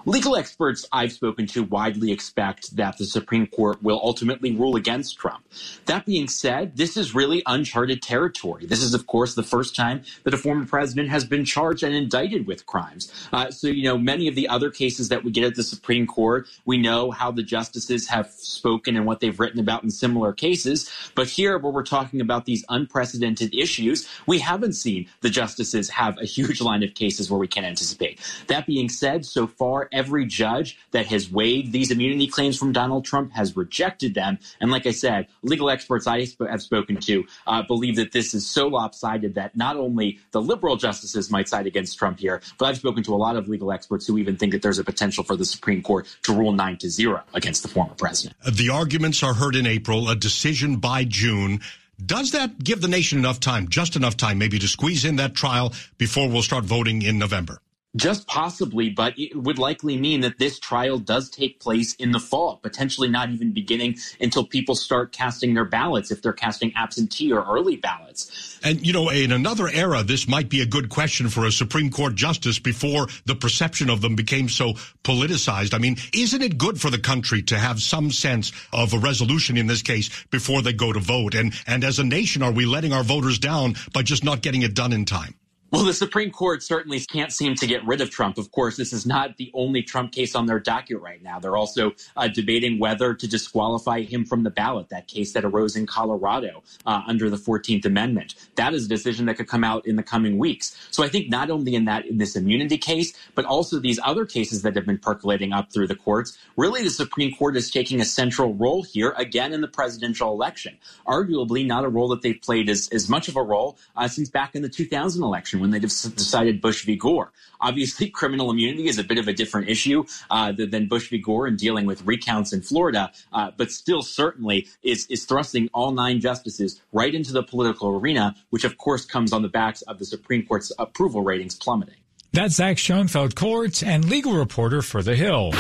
Legal 0.07 0.37
experts 0.37 0.87
I've 0.93 1.13
spoken 1.13 1.47
to 1.49 1.65
widely 1.65 2.13
expect 2.13 2.77
that 2.77 2.99
the 2.99 3.05
Supreme 3.05 3.47
Court 3.47 3.83
will 3.83 4.01
ultimately 4.03 4.55
rule 4.55 4.77
against 4.77 5.19
Trump. 5.19 5.45
That 5.87 6.07
being 6.07 6.29
said, 6.29 6.77
this 6.77 6.97
is 6.97 7.15
really 7.15 7.43
uncharted 7.47 8.01
territory. 8.01 8.65
This 8.65 8.83
is, 8.83 8.95
of 8.95 9.07
course, 9.07 9.35
the 9.35 9.43
first 9.43 9.75
time 9.75 10.03
that 10.23 10.33
a 10.33 10.39
former 10.39 10.65
president 10.67 11.09
has 11.09 11.25
been 11.25 11.45
charged 11.45 11.83
and 11.83 11.95
indicted 11.95 12.47
with 12.47 12.65
crimes. 12.65 13.13
Uh, 13.33 13.51
so, 13.51 13.67
you 13.67 13.83
know, 13.83 13.99
many 13.99 14.29
of 14.29 14.37
the 14.37 14.49
other 14.49 14.71
cases 14.71 15.09
that 15.09 15.25
we 15.25 15.33
get 15.33 15.45
at 15.45 15.57
the 15.57 15.63
Supreme 15.65 16.07
Court, 16.07 16.47
we 16.65 16.79
know 16.79 17.11
how 17.11 17.33
the 17.33 17.43
justices 17.43 18.09
have 18.09 18.31
spoken 18.31 18.97
and 18.97 19.05
what 19.05 19.19
they've 19.19 19.39
written 19.39 19.59
about 19.59 19.83
in 19.83 19.91
similar 19.91 20.33
cases. 20.33 20.91
But 21.17 21.29
here, 21.29 21.59
where 21.59 21.73
we're 21.73 21.83
talking 21.83 22.21
about 22.21 22.45
these 22.45 22.65
unprecedented 22.69 23.53
issues, 23.55 24.09
we 24.27 24.39
haven't 24.39 24.75
seen 24.75 25.09
the 25.23 25.31
justices 25.31 25.91
have 25.91 26.17
a 26.19 26.25
huge 26.25 26.61
line 26.61 26.85
of 26.85 26.95
cases 26.95 27.31
where 27.31 27.41
we 27.41 27.49
can 27.49 27.65
anticipate. 27.65 28.21
That 28.47 28.67
being 28.67 28.89
said, 28.89 29.27
so 29.27 29.47
far, 29.47 29.88
every 29.93 30.27
judge 30.27 30.79
that 30.93 31.07
has 31.07 31.31
waived 31.31 31.73
these 31.73 31.91
immunity 31.91 32.27
claims 32.27 32.59
from 32.59 32.73
Donald 32.73 33.05
Trump 33.05 33.33
has 33.33 33.57
rejected 33.57 34.15
them. 34.15 34.39
And 34.61 34.71
like 34.71 34.87
I 34.87 34.91
said, 34.91 35.27
legal 35.43 35.71
experts 35.71 36.07
I 36.07 36.27
have 36.49 36.63
spoken 36.63 36.97
to 36.97 37.25
uh, 37.47 37.63
believe 37.63 37.97
that 37.97 38.13
this 38.13 38.35
is 38.35 38.47
so 38.49 38.69
lopsided 38.69 39.35
that 39.35 39.57
not 39.57 39.77
only 39.77 40.19
the 40.33 40.41
liberal 40.41 40.77
justices 40.77 41.31
might 41.31 41.49
side 41.49 41.67
against 41.67 41.99
Trump 41.99 42.19
here, 42.19 42.41
but 42.59 42.67
I've 42.67 42.77
spoken 42.79 43.03
to 43.05 43.15
a 43.15 43.17
lot 43.17 43.37
of 43.37 43.49
legal 43.49 43.73
experts 43.73 44.07
who 44.07 44.19
even 44.19 44.37
think 44.37 44.53
that 44.53 44.63
there's 44.63 44.79
a 44.79 44.85
potential 44.85 45.25
for 45.25 45.37
the 45.37 45.45
Supreme 45.45 45.83
Court 45.83 46.07
to 46.23 46.35
rule 46.35 46.53
nine 46.53 46.77
to 46.79 46.91
zero 46.91 47.23
against 47.35 47.63
the 47.63 47.69
former 47.69 47.95
president. 47.95 48.37
The 48.51 48.71
arguments 48.71 49.23
are 49.23 49.35
heard 49.35 49.57
in 49.57 49.67
April, 49.67 50.09
a 50.09 50.17
decision 50.17 50.77
by 50.77 51.05
June. 51.05 51.61
Does 52.05 52.31
that 52.33 52.63
give 52.63 52.81
the 52.81 52.89
nation 52.89 53.19
enough 53.19 53.41
time, 53.41 53.69
just 53.69 53.97
enough 53.97 54.17
time, 54.17 54.39
maybe 54.39 54.59
to 54.61 54.69
squeeze 54.69 55.05
in 55.05 55.17
that 55.17 55.35
trial 55.35 55.73
before 55.97 56.29
we'll 56.29 56.43
start 56.43 56.65
voting 56.65 57.03
in 57.03 57.19
November? 57.19 57.61
Just 57.97 58.27
possibly, 58.27 58.91
but 58.91 59.19
it 59.19 59.35
would 59.35 59.59
likely 59.59 59.97
mean 59.97 60.21
that 60.21 60.39
this 60.39 60.59
trial 60.59 60.99
does 60.99 61.31
take 61.31 61.59
place 61.59 61.95
in 61.95 62.13
the 62.13 62.21
fall, 62.21 62.59
potentially 62.59 63.09
not 63.09 63.31
even 63.31 63.53
beginning 63.53 63.97
until 64.21 64.45
people 64.45 64.75
start 64.75 65.11
casting 65.11 65.55
their 65.55 65.65
ballots, 65.65 66.11
if 66.11 66.21
they're 66.21 66.35
casting 66.35 66.71
absentee 66.77 67.33
or 67.33 67.43
early 67.45 67.77
ballots. 67.77 68.59
And, 68.63 68.87
you 68.87 68.93
know, 68.93 69.09
in 69.09 69.33
another 69.33 69.69
era, 69.69 70.03
this 70.03 70.29
might 70.29 70.51
be 70.51 70.61
a 70.61 70.67
good 70.67 70.91
question 70.91 71.31
for 71.31 71.47
a 71.47 71.51
Supreme 71.51 71.91
Court 71.91 72.15
justice 72.15 72.59
before 72.59 73.07
the 73.25 73.35
perception 73.35 73.89
of 73.89 74.03
them 74.03 74.17
became 74.17 74.51
so 74.51 74.75
politicized. 75.03 75.73
I 75.73 75.79
mean, 75.79 75.97
isn't 76.13 76.43
it 76.43 76.59
good 76.59 76.79
for 76.79 76.91
the 76.91 76.99
country 76.99 77.41
to 77.45 77.59
have 77.59 77.81
some 77.81 78.11
sense 78.11 78.53
of 78.71 78.93
a 78.93 78.99
resolution 78.99 79.57
in 79.57 79.67
this 79.67 79.81
case 79.81 80.11
before 80.27 80.61
they 80.61 80.75
go 80.75 80.93
to 80.93 81.01
vote? 81.01 81.35
And, 81.35 81.55
and 81.67 81.83
as 81.85 81.99
a 81.99 82.05
nation, 82.05 82.43
are 82.43 82.53
we 82.53 82.67
letting 82.67 82.93
our 82.93 83.03
voters 83.03 83.39
down 83.39 83.77
by 83.95 84.03
just 84.03 84.25
not 84.25 84.43
getting 84.43 84.61
it 84.61 84.75
done 84.75 84.93
in 84.93 85.07
time? 85.07 85.38
Well, 85.71 85.85
the 85.85 85.93
Supreme 85.93 86.31
Court 86.31 86.63
certainly 86.63 86.99
can't 87.01 87.31
seem 87.31 87.55
to 87.57 87.67
get 87.67 87.87
rid 87.87 88.01
of 88.01 88.09
Trump. 88.09 88.39
Of 88.39 88.51
course, 88.53 88.79
this 88.79 88.95
is 88.95 89.05
not 89.05 89.37
the 89.37 89.51
only 89.53 89.83
Trump 89.83 90.13
case 90.13 90.35
on 90.35 90.47
their 90.47 90.59
docket 90.59 90.99
right 91.03 91.23
now. 91.23 91.39
They're 91.41 91.59
also 91.59 91.93
uh, 92.17 92.29
debating 92.29 92.79
whether 92.79 93.13
to 93.13 93.29
disqualify 93.29 94.01
him 94.01 94.25
from 94.25 94.45
the 94.45 94.51
ballot, 94.51 94.89
that 94.89 95.09
case 95.09 95.35
that 95.35 95.45
arose 95.45 95.77
in 95.77 95.85
Colorado 95.85 96.63
uh, 96.87 97.03
under 97.07 97.29
the 97.29 97.37
14th 97.37 97.85
Amendment. 97.85 98.35
That 98.57 98.73
is 98.73 98.87
a 98.87 98.89
decision 98.89 99.27
that 99.27 99.37
could 99.37 99.47
come 99.47 99.63
out 99.63 99.87
in 99.87 99.97
the 99.97 100.03
coming 100.03 100.39
weeks. 100.39 100.75
So 100.91 101.05
I 101.05 101.11
think 101.11 101.29
not 101.29 101.51
only 101.51 101.75
in 101.75 101.85
that 101.85 102.07
in 102.07 102.17
this 102.17 102.35
immunity 102.35 102.79
case, 102.79 103.13
but 103.35 103.45
also 103.45 103.79
these 103.79 104.01
other 104.03 104.25
cases 104.25 104.63
that 104.63 104.75
have 104.75 104.87
been 104.87 104.97
percolating 104.97 105.53
up 105.53 105.71
through 105.71 105.89
the 105.89 105.97
courts, 105.97 106.39
really 106.57 106.83
the 106.83 106.89
Supreme 106.89 107.35
Court 107.35 107.59
is 107.59 107.71
taking 107.71 108.01
a 108.01 108.07
central 108.07 108.55
role 108.55 108.85
here 108.85 109.11
again 109.19 109.53
in 109.53 109.61
the 109.61 109.69
presidential 109.69 110.33
election. 110.33 110.79
Arguably 111.07 111.67
not 111.67 111.85
a 111.85 111.91
role 111.91 112.09
that 112.09 112.23
they've 112.23 112.41
played 112.41 112.71
as, 112.71 112.89
as 112.91 113.11
much 113.11 113.29
of 113.29 113.37
a 113.37 113.43
role 113.43 113.77
uh, 113.97 114.09
since 114.09 114.31
back 114.31 114.55
in 114.55 114.63
the 114.63 114.69
2000 114.71 115.23
election 115.23 115.58
when 115.61 115.71
they 115.71 115.79
decided 115.79 116.61
Bush 116.61 116.85
v. 116.85 116.97
Gore. 116.97 117.33
Obviously, 117.61 118.09
criminal 118.21 118.51
immunity 118.51 118.89
is 118.89 118.99
a 118.99 119.05
bit 119.05 119.19
of 119.19 119.29
a 119.29 119.33
different 119.33 119.69
issue 119.69 120.05
uh, 120.31 120.53
than 120.53 120.89
Bush 120.89 121.11
v. 121.11 121.19
Gore 121.19 121.47
in 121.47 121.57
dealing 121.57 121.87
with 121.87 122.05
recounts 122.07 122.53
in 122.53 122.63
Florida, 122.63 123.11
uh, 123.33 123.51
but 123.57 123.71
still 123.71 124.03
certainly 124.03 124.69
is, 124.83 125.07
is 125.07 125.25
thrusting 125.25 125.69
all 125.73 125.93
nine 125.93 126.21
justices 126.21 126.81
right 126.93 127.15
into 127.15 127.33
the 127.33 127.43
political 127.43 127.91
arena, 127.91 128.35
which 128.51 128.65
of 128.65 128.79
course 128.79 129.05
comes 129.05 129.33
on 129.33 129.43
the 129.43 129.49
backs 129.49 129.83
of 129.83 129.99
the 129.99 130.05
Supreme 130.05 130.47
Court's 130.47 130.73
approval 130.79 131.23
ratings 131.23 131.55
plummeting. 131.55 131.97
That's 132.33 132.57
Zach 132.57 132.77
Schonfeld, 132.77 133.35
courts 133.35 133.83
and 133.83 134.05
legal 134.05 134.35
reporter 134.35 134.83
for 134.83 135.03
The 135.03 135.17
Hill. 135.17 135.53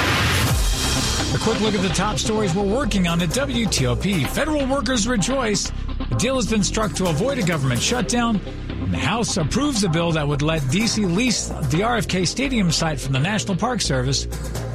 A 1.34 1.38
quick 1.38 1.61
look 1.61 1.74
at 1.74 1.82
the 1.82 1.90
top 1.90 2.18
stories 2.18 2.54
we're 2.54 2.62
working 2.62 3.06
on 3.06 3.20
at 3.20 3.28
WTOP. 3.30 4.26
Federal 4.28 4.66
workers 4.66 5.06
rejoice. 5.06 5.70
A 6.11 6.14
deal 6.14 6.37
has 6.37 6.48
been 6.48 6.62
struck 6.62 6.94
to 6.94 7.06
avoid 7.06 7.38
a 7.38 7.42
government 7.42 7.82
shutdown. 7.82 8.40
The 8.90 8.96
House 8.96 9.37
approves 9.37 9.85
a 9.85 9.88
bill 9.90 10.12
that 10.12 10.27
would 10.27 10.40
let 10.40 10.66
D.C. 10.70 11.05
lease 11.05 11.48
the 11.48 11.81
RFK 11.81 12.27
Stadium 12.27 12.70
site 12.70 12.98
from 12.98 13.12
the 13.12 13.18
National 13.18 13.55
Park 13.55 13.83
Service 13.83 14.24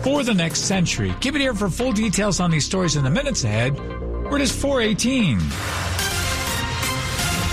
for 0.04 0.22
the 0.22 0.36
next 0.36 0.62
century. 0.62 1.12
Keep 1.20 1.34
it 1.36 1.42
here 1.42 1.56
for 1.56 1.68
full 1.68 1.92
details 1.92 2.40
on 2.40 2.52
these 2.52 2.64
stories 2.64 2.96
in 2.96 3.04
the 3.04 3.10
minutes 3.10 3.44
ahead. 3.44 3.74
Where 3.74 4.36
it 4.36 4.42
is 4.42 4.52
418. 4.52 5.40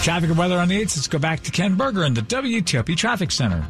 Traffic 0.03 0.29
and 0.29 0.39
weather 0.39 0.59
on 0.59 0.69
the 0.69 0.77
8th. 0.77 0.97
Let's 0.97 1.09
go 1.09 1.19
back 1.19 1.41
to 1.45 1.51
Ken 1.51 1.77
Berger 1.77 2.05
in 2.05 2.13
the 2.13 2.23
WTOP 2.23 2.95
Traffic 2.95 3.31
Center. 3.31 3.67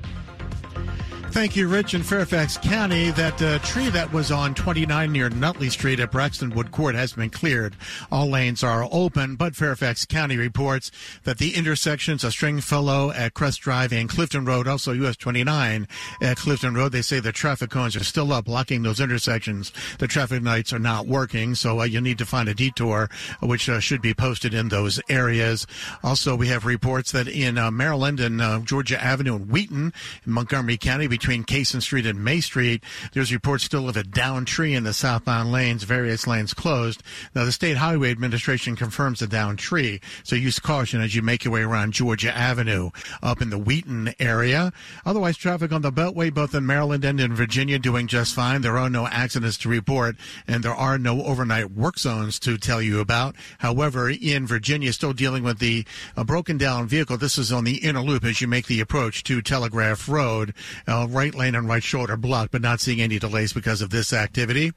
Thank 1.30 1.54
you, 1.54 1.68
Rich. 1.68 1.94
In 1.94 2.02
Fairfax 2.02 2.58
County, 2.58 3.12
that 3.12 3.40
uh, 3.40 3.60
tree 3.60 3.88
that 3.90 4.12
was 4.12 4.32
on 4.32 4.52
29 4.52 5.12
near 5.12 5.30
Nutley 5.30 5.70
Street 5.70 6.00
at 6.00 6.10
Braxton 6.10 6.50
Wood 6.50 6.72
Court 6.72 6.96
has 6.96 7.12
been 7.12 7.30
cleared. 7.30 7.76
All 8.10 8.26
lanes 8.26 8.64
are 8.64 8.88
open, 8.90 9.36
but 9.36 9.54
Fairfax 9.54 10.04
County 10.06 10.36
reports 10.36 10.90
that 11.22 11.38
the 11.38 11.54
intersections 11.54 12.24
of 12.24 12.32
Stringfellow 12.32 13.12
at 13.12 13.34
Crest 13.34 13.60
Drive 13.60 13.92
and 13.92 14.08
Clifton 14.08 14.44
Road, 14.44 14.66
also 14.66 14.92
US 14.92 15.16
29 15.16 15.86
at 16.20 16.36
Clifton 16.36 16.74
Road, 16.74 16.90
they 16.90 17.00
say 17.00 17.20
the 17.20 17.30
traffic 17.30 17.70
cones 17.70 17.94
are 17.94 18.02
still 18.02 18.32
up, 18.32 18.46
blocking 18.46 18.82
those 18.82 18.98
intersections. 18.98 19.72
The 20.00 20.08
traffic 20.08 20.42
lights 20.42 20.72
are 20.72 20.80
not 20.80 21.06
working, 21.06 21.54
so 21.54 21.80
uh, 21.80 21.84
you 21.84 22.00
need 22.00 22.18
to 22.18 22.26
find 22.26 22.48
a 22.48 22.54
detour, 22.54 23.08
which 23.40 23.68
uh, 23.68 23.78
should 23.78 24.02
be 24.02 24.14
posted 24.14 24.52
in 24.52 24.68
those 24.68 25.00
areas. 25.08 25.64
Also, 26.02 26.34
we 26.34 26.48
have 26.48 26.66
reports 26.66 27.12
that 27.12 27.28
in 27.28 27.56
uh, 27.56 27.70
Maryland 27.70 28.18
and 28.18 28.42
uh, 28.42 28.58
Georgia 28.58 29.00
Avenue 29.00 29.36
and 29.36 29.48
Wheaton 29.48 29.92
in 30.26 30.32
Montgomery 30.32 30.76
County, 30.76 31.06
between 31.20 31.44
Cason 31.44 31.82
Street 31.82 32.06
and 32.06 32.24
May 32.24 32.40
Street. 32.40 32.82
There's 33.12 33.30
reports 33.30 33.64
still 33.64 33.90
of 33.90 33.96
a 33.96 34.02
down 34.02 34.46
tree 34.46 34.74
in 34.74 34.84
the 34.84 34.94
southbound 34.94 35.52
lanes, 35.52 35.82
various 35.82 36.26
lanes 36.26 36.54
closed. 36.54 37.02
Now, 37.34 37.44
the 37.44 37.52
State 37.52 37.76
Highway 37.76 38.10
Administration 38.10 38.74
confirms 38.74 39.20
the 39.20 39.26
down 39.26 39.58
tree, 39.58 40.00
so 40.24 40.34
use 40.34 40.58
caution 40.58 41.02
as 41.02 41.14
you 41.14 41.20
make 41.20 41.44
your 41.44 41.52
way 41.52 41.60
around 41.60 41.92
Georgia 41.92 42.34
Avenue 42.34 42.88
up 43.22 43.42
in 43.42 43.50
the 43.50 43.58
Wheaton 43.58 44.14
area. 44.18 44.72
Otherwise, 45.04 45.36
traffic 45.36 45.72
on 45.72 45.82
the 45.82 45.92
Beltway, 45.92 46.32
both 46.32 46.54
in 46.54 46.64
Maryland 46.64 47.04
and 47.04 47.20
in 47.20 47.34
Virginia, 47.34 47.78
doing 47.78 48.06
just 48.06 48.34
fine. 48.34 48.62
There 48.62 48.78
are 48.78 48.88
no 48.88 49.06
accidents 49.06 49.58
to 49.58 49.68
report, 49.68 50.16
and 50.48 50.64
there 50.64 50.74
are 50.74 50.96
no 50.96 51.22
overnight 51.22 51.72
work 51.72 51.98
zones 51.98 52.38
to 52.40 52.56
tell 52.56 52.80
you 52.80 52.98
about. 52.98 53.36
However, 53.58 54.08
in 54.08 54.46
Virginia, 54.46 54.94
still 54.94 55.12
dealing 55.12 55.42
with 55.42 55.58
the 55.58 55.84
uh, 56.16 56.24
broken 56.24 56.56
down 56.56 56.88
vehicle. 56.88 57.18
This 57.18 57.36
is 57.36 57.52
on 57.52 57.64
the 57.64 57.76
inner 57.76 58.00
loop 58.00 58.24
as 58.24 58.40
you 58.40 58.48
make 58.48 58.68
the 58.68 58.80
approach 58.80 59.22
to 59.24 59.42
Telegraph 59.42 60.08
Road. 60.08 60.54
Uh, 60.88 61.06
right 61.10 61.34
lane 61.34 61.54
and 61.54 61.68
right 61.68 61.82
shoulder 61.82 62.16
blocked, 62.16 62.52
but 62.52 62.62
not 62.62 62.80
seeing 62.80 63.00
any 63.00 63.18
delays 63.18 63.52
because 63.52 63.82
of 63.82 63.90
this 63.90 64.12
activity. 64.12 64.72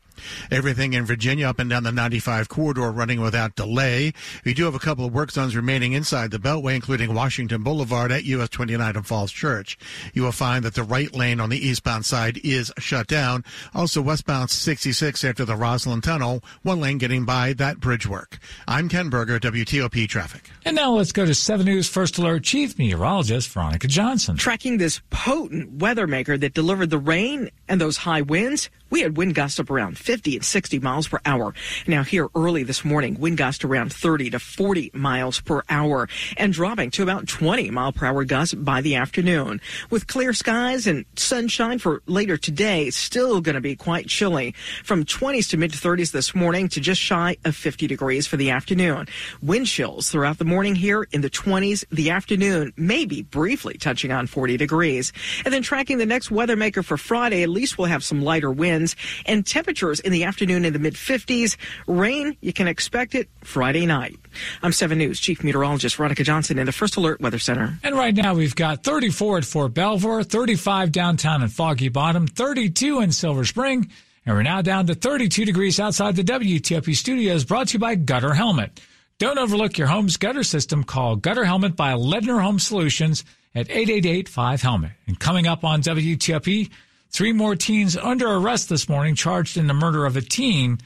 Everything 0.51 0.93
in 0.93 1.05
Virginia 1.05 1.47
up 1.47 1.59
and 1.59 1.69
down 1.69 1.83
the 1.83 1.91
95 1.91 2.49
corridor 2.49 2.91
running 2.91 3.21
without 3.21 3.55
delay. 3.55 4.13
We 4.45 4.53
do 4.53 4.65
have 4.65 4.75
a 4.75 4.79
couple 4.79 5.05
of 5.05 5.13
work 5.13 5.31
zones 5.31 5.55
remaining 5.55 5.93
inside 5.93 6.31
the 6.31 6.37
Beltway, 6.37 6.75
including 6.75 7.13
Washington 7.13 7.63
Boulevard 7.63 8.11
at 8.11 8.23
US 8.25 8.49
29 8.49 8.95
and 8.95 9.05
Falls 9.05 9.31
Church. 9.31 9.77
You 10.13 10.23
will 10.23 10.31
find 10.31 10.63
that 10.65 10.75
the 10.75 10.83
right 10.83 11.13
lane 11.13 11.39
on 11.39 11.49
the 11.49 11.57
eastbound 11.57 12.05
side 12.05 12.39
is 12.43 12.71
shut 12.77 13.07
down. 13.07 13.43
Also 13.73 14.01
westbound 14.01 14.49
66 14.49 15.23
after 15.23 15.45
the 15.45 15.55
Rosslyn 15.55 16.01
Tunnel, 16.01 16.43
one 16.61 16.79
lane 16.79 16.97
getting 16.97 17.25
by 17.25 17.53
that 17.53 17.79
bridge 17.79 18.07
work. 18.07 18.39
I'm 18.67 18.89
Ken 18.89 19.09
Berger, 19.09 19.39
WTOP 19.39 20.07
Traffic. 20.07 20.49
And 20.65 20.75
now 20.75 20.91
let's 20.91 21.11
go 21.11 21.25
to 21.25 21.33
7 21.33 21.65
News 21.65 21.87
First 21.87 22.17
Alert 22.17 22.43
Chief 22.43 22.77
Meteorologist 22.77 23.49
Veronica 23.49 23.87
Johnson. 23.87 24.37
Tracking 24.37 24.77
this 24.77 25.01
potent 25.09 25.73
weather 25.73 26.07
that 26.29 26.53
delivered 26.53 26.89
the 26.89 26.97
rain 26.97 27.49
and 27.67 27.79
those 27.79 27.97
high 27.97 28.21
winds, 28.21 28.69
we 28.93 29.01
had 29.01 29.17
wind 29.17 29.33
gusts 29.33 29.57
of 29.57 29.71
around 29.71 29.97
50 29.97 30.35
and 30.35 30.45
60 30.45 30.77
miles 30.77 31.07
per 31.07 31.19
hour. 31.25 31.55
Now 31.87 32.03
here 32.03 32.27
early 32.35 32.61
this 32.61 32.85
morning, 32.85 33.19
wind 33.19 33.39
gusts 33.39 33.63
around 33.63 33.91
30 33.91 34.29
to 34.29 34.39
40 34.39 34.91
miles 34.93 35.41
per 35.41 35.63
hour 35.67 36.07
and 36.37 36.53
dropping 36.53 36.91
to 36.91 37.01
about 37.01 37.27
20 37.27 37.71
mile 37.71 37.91
per 37.91 38.05
hour 38.05 38.23
gusts 38.23 38.53
by 38.53 38.81
the 38.81 38.93
afternoon. 38.93 39.61
With 39.89 40.05
clear 40.05 40.31
skies 40.31 40.85
and 40.85 41.05
sunshine 41.15 41.79
for 41.79 42.03
later 42.05 42.37
today, 42.37 42.91
still 42.91 43.41
going 43.41 43.55
to 43.55 43.61
be 43.61 43.75
quite 43.75 44.09
chilly 44.09 44.53
from 44.83 45.05
20s 45.05 45.49
to 45.49 45.57
mid 45.57 45.71
30s 45.71 46.11
this 46.11 46.35
morning 46.35 46.69
to 46.69 46.79
just 46.79 47.01
shy 47.01 47.35
of 47.45 47.55
50 47.55 47.87
degrees 47.87 48.27
for 48.27 48.37
the 48.37 48.51
afternoon. 48.51 49.07
Wind 49.41 49.65
chills 49.65 50.11
throughout 50.11 50.37
the 50.37 50.45
morning 50.45 50.75
here 50.75 51.07
in 51.11 51.21
the 51.21 51.31
20s, 51.31 51.83
the 51.89 52.11
afternoon 52.11 52.71
maybe 52.77 53.23
briefly 53.23 53.73
touching 53.73 54.11
on 54.11 54.27
40 54.27 54.55
degrees. 54.57 55.11
And 55.45 55.51
then 55.51 55.63
tracking 55.63 55.97
the 55.97 56.05
next 56.05 56.29
weather 56.29 56.55
maker 56.55 56.83
for 56.83 56.95
Friday, 56.95 57.41
at 57.41 57.49
least 57.49 57.79
we'll 57.79 57.87
have 57.87 58.03
some 58.03 58.21
lighter 58.21 58.51
winds 58.51 58.82
and 59.25 59.45
temperatures 59.45 59.99
in 59.99 60.11
the 60.11 60.23
afternoon 60.23 60.65
in 60.65 60.73
the 60.73 60.79
mid 60.79 60.95
50s. 60.95 61.57
Rain, 61.87 62.37
you 62.41 62.53
can 62.53 62.67
expect 62.67 63.15
it 63.15 63.29
Friday 63.41 63.85
night. 63.85 64.15
I'm 64.61 64.71
7 64.71 64.97
News 64.97 65.19
Chief 65.19 65.43
Meteorologist 65.43 65.95
Veronica 65.95 66.23
Johnson 66.23 66.59
in 66.59 66.65
the 66.65 66.71
First 66.71 66.97
Alert 66.97 67.21
Weather 67.21 67.39
Center. 67.39 67.77
And 67.83 67.95
right 67.95 68.15
now 68.15 68.33
we've 68.33 68.55
got 68.55 68.83
34 68.83 69.39
at 69.39 69.45
Fort 69.45 69.73
Belvoir, 69.73 70.23
35 70.23 70.91
downtown 70.91 71.41
in 71.41 71.49
Foggy 71.49 71.89
Bottom, 71.89 72.27
32 72.27 73.01
in 73.01 73.11
Silver 73.11 73.45
Spring, 73.45 73.89
and 74.25 74.35
we're 74.35 74.43
now 74.43 74.61
down 74.61 74.87
to 74.87 74.95
32 74.95 75.45
degrees 75.45 75.79
outside 75.79 76.15
the 76.15 76.23
WTOP 76.23 76.95
studios 76.95 77.43
brought 77.43 77.69
to 77.69 77.73
you 77.73 77.79
by 77.79 77.95
Gutter 77.95 78.33
Helmet. 78.33 78.79
Don't 79.19 79.37
overlook 79.37 79.77
your 79.77 79.87
home's 79.87 80.17
gutter 80.17 80.43
system. 80.43 80.83
Call 80.83 81.15
Gutter 81.15 81.45
Helmet 81.45 81.75
by 81.75 81.93
Ledner 81.93 82.41
Home 82.41 82.59
Solutions 82.59 83.23
at 83.53 83.67
888-5-HELMET. 83.67 84.91
And 85.07 85.19
coming 85.19 85.47
up 85.47 85.63
on 85.63 85.81
WTOP, 85.81 86.71
Three 87.13 87.31
more 87.31 87.55
teens 87.55 87.95
under 87.95 88.27
arrest 88.27 88.69
this 88.69 88.89
morning 88.89 89.13
charged 89.13 89.55
in 89.55 89.67
the 89.67 89.73
murder 89.75 90.07
of 90.07 90.17
a 90.17 90.21
teen 90.21 90.79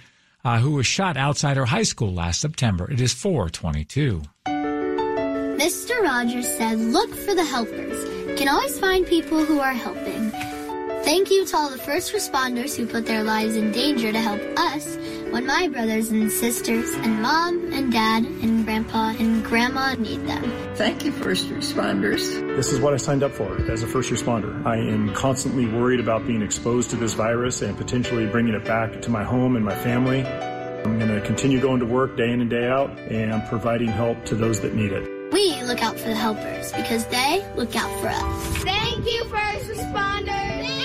uh, 0.44 0.60
who 0.60 0.72
was 0.72 0.86
shot 0.86 1.16
outside 1.16 1.56
her 1.56 1.66
high 1.66 1.84
school 1.84 2.14
last 2.14 2.42
September. 2.42 2.92
It 2.92 3.00
is 3.00 3.14
422. 3.14 4.24
Mr. 5.58 6.02
Rogers 6.04 6.46
said, 6.58 6.80
look 6.80 7.16
for 7.16 7.34
the 7.34 7.46
helpers. 7.46 8.04
You 8.30 8.36
can 8.36 8.50
always 8.50 8.78
find 8.78 9.08
people 9.08 9.46
who 9.46 9.62
are 9.62 9.72
helping. 9.72 10.57
Thank 11.08 11.32
you 11.32 11.46
to 11.46 11.56
all 11.56 11.70
the 11.70 11.78
first 11.78 12.12
responders 12.12 12.76
who 12.76 12.86
put 12.86 13.06
their 13.06 13.24
lives 13.24 13.56
in 13.56 13.72
danger 13.72 14.12
to 14.12 14.20
help 14.20 14.42
us 14.60 14.98
when 15.32 15.46
my 15.46 15.70
brothers 15.70 16.10
and 16.10 16.30
sisters 16.30 16.94
and 16.96 17.22
mom 17.22 17.72
and 17.72 17.94
dad 17.94 18.26
and 18.26 18.66
grandpa 18.66 19.14
and 19.18 19.42
grandma 19.42 19.94
need 19.94 20.28
them. 20.28 20.44
Thank 20.76 21.06
you, 21.06 21.14
first 21.14 21.48
responders. 21.48 22.20
This 22.58 22.74
is 22.74 22.82
what 22.82 22.94
I 22.94 22.98
signed 22.98 23.24
up 23.24 23.32
for 23.32 23.56
as 23.72 23.84
a 23.84 23.88
first 23.88 24.10
responder. 24.10 24.66
I 24.66 24.76
am 24.80 25.14
constantly 25.14 25.66
worried 25.66 26.02
about 26.02 26.28
being 26.28 26.42
exposed 26.42 26.90
to 26.90 26.98
this 26.98 27.14
virus 27.14 27.62
and 27.62 27.78
potentially 27.78 28.26
bringing 28.26 28.54
it 28.54 28.66
back 28.66 29.02
to 29.04 29.10
my 29.10 29.24
home 29.24 29.56
and 29.56 29.64
my 29.64 29.76
family. 29.76 30.26
I'm 30.26 31.00
going 31.00 31.16
to 31.16 31.22
continue 31.22 31.62
going 31.62 31.80
to 31.80 31.86
work 31.86 32.18
day 32.18 32.34
in 32.34 32.42
and 32.42 32.50
day 32.50 32.68
out 32.68 32.90
and 33.00 33.48
providing 33.48 33.88
help 33.88 34.26
to 34.26 34.36
those 34.36 34.60
that 34.60 34.76
need 34.76 34.92
it. 34.92 35.32
We 35.32 35.64
look 35.64 35.82
out 35.82 35.98
for 35.98 36.10
the 36.10 36.16
helpers 36.16 36.74
because 36.74 37.06
they 37.06 37.50
look 37.56 37.78
out 37.78 38.02
for 38.02 38.10
us. 38.10 38.58
Thank 38.58 39.06
you, 39.06 39.24
first 39.30 39.70
responders. 39.70 40.77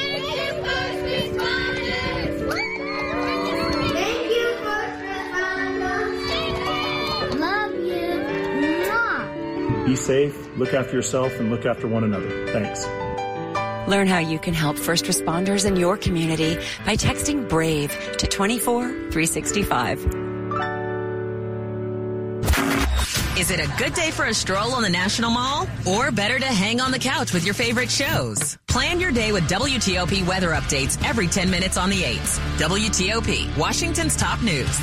Be 9.86 9.96
safe, 9.96 10.48
look 10.56 10.72
after 10.72 10.96
yourself, 10.96 11.32
and 11.38 11.50
look 11.50 11.66
after 11.66 11.86
one 11.86 12.02
another. 12.04 12.46
Thanks. 12.46 12.86
Learn 13.86 14.06
how 14.06 14.20
you 14.20 14.38
can 14.38 14.54
help 14.54 14.78
first 14.78 15.04
responders 15.04 15.66
in 15.66 15.76
your 15.76 15.98
community 15.98 16.54
by 16.86 16.96
texting 16.96 17.48
BRAVE 17.48 18.16
to 18.16 18.26
24 18.26 18.88
365. 19.10 20.06
Is 23.36 23.50
it 23.50 23.60
a 23.60 23.66
good 23.76 23.92
day 23.92 24.10
for 24.10 24.24
a 24.26 24.34
stroll 24.34 24.72
on 24.72 24.82
the 24.82 24.88
National 24.88 25.30
Mall? 25.30 25.66
Or 25.86 26.10
better 26.10 26.38
to 26.38 26.46
hang 26.46 26.80
on 26.80 26.90
the 26.90 26.98
couch 26.98 27.34
with 27.34 27.44
your 27.44 27.54
favorite 27.54 27.90
shows? 27.90 28.56
Plan 28.72 28.98
your 28.98 29.12
day 29.12 29.32
with 29.32 29.46
WTOP 29.50 30.26
weather 30.26 30.52
updates 30.52 30.98
every 31.06 31.26
10 31.26 31.50
minutes 31.50 31.76
on 31.76 31.90
the 31.90 32.04
8s. 32.04 32.38
WTOP, 32.56 33.54
Washington's 33.58 34.16
top 34.16 34.40
news. 34.40 34.80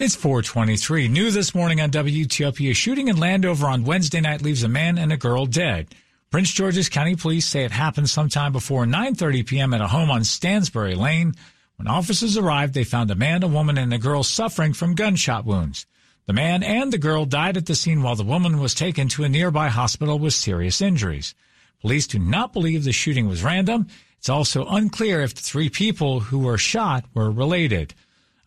It's 0.00 0.16
423. 0.16 1.06
New 1.06 1.30
this 1.30 1.54
morning 1.54 1.80
on 1.80 1.92
WTOP. 1.92 2.68
A 2.68 2.74
shooting 2.74 3.06
in 3.06 3.16
Landover 3.16 3.68
on 3.68 3.84
Wednesday 3.84 4.20
night 4.20 4.42
leaves 4.42 4.64
a 4.64 4.68
man 4.68 4.98
and 4.98 5.12
a 5.12 5.16
girl 5.16 5.46
dead. 5.46 5.94
Prince 6.32 6.50
George's 6.50 6.88
County 6.88 7.14
Police 7.14 7.46
say 7.46 7.62
it 7.62 7.70
happened 7.70 8.10
sometime 8.10 8.50
before 8.50 8.84
9.30 8.84 9.46
p.m. 9.46 9.74
at 9.74 9.80
a 9.80 9.86
home 9.86 10.10
on 10.10 10.24
Stansbury 10.24 10.96
Lane. 10.96 11.34
When 11.76 11.86
officers 11.86 12.36
arrived, 12.36 12.74
they 12.74 12.82
found 12.82 13.12
a 13.12 13.14
man, 13.14 13.44
a 13.44 13.46
woman, 13.46 13.78
and 13.78 13.94
a 13.94 13.98
girl 13.98 14.24
suffering 14.24 14.72
from 14.72 14.96
gunshot 14.96 15.44
wounds. 15.44 15.86
The 16.26 16.32
man 16.32 16.64
and 16.64 16.92
the 16.92 16.98
girl 16.98 17.26
died 17.26 17.56
at 17.56 17.66
the 17.66 17.76
scene 17.76 18.02
while 18.02 18.16
the 18.16 18.24
woman 18.24 18.58
was 18.58 18.74
taken 18.74 19.06
to 19.10 19.22
a 19.22 19.28
nearby 19.28 19.68
hospital 19.68 20.18
with 20.18 20.34
serious 20.34 20.80
injuries. 20.82 21.36
Police 21.80 22.06
do 22.06 22.18
not 22.18 22.52
believe 22.52 22.84
the 22.84 22.92
shooting 22.92 23.28
was 23.28 23.42
random. 23.42 23.86
It's 24.18 24.28
also 24.28 24.66
unclear 24.66 25.20
if 25.20 25.34
the 25.34 25.42
three 25.42 25.68
people 25.68 26.20
who 26.20 26.40
were 26.40 26.58
shot 26.58 27.04
were 27.14 27.30
related. 27.30 27.94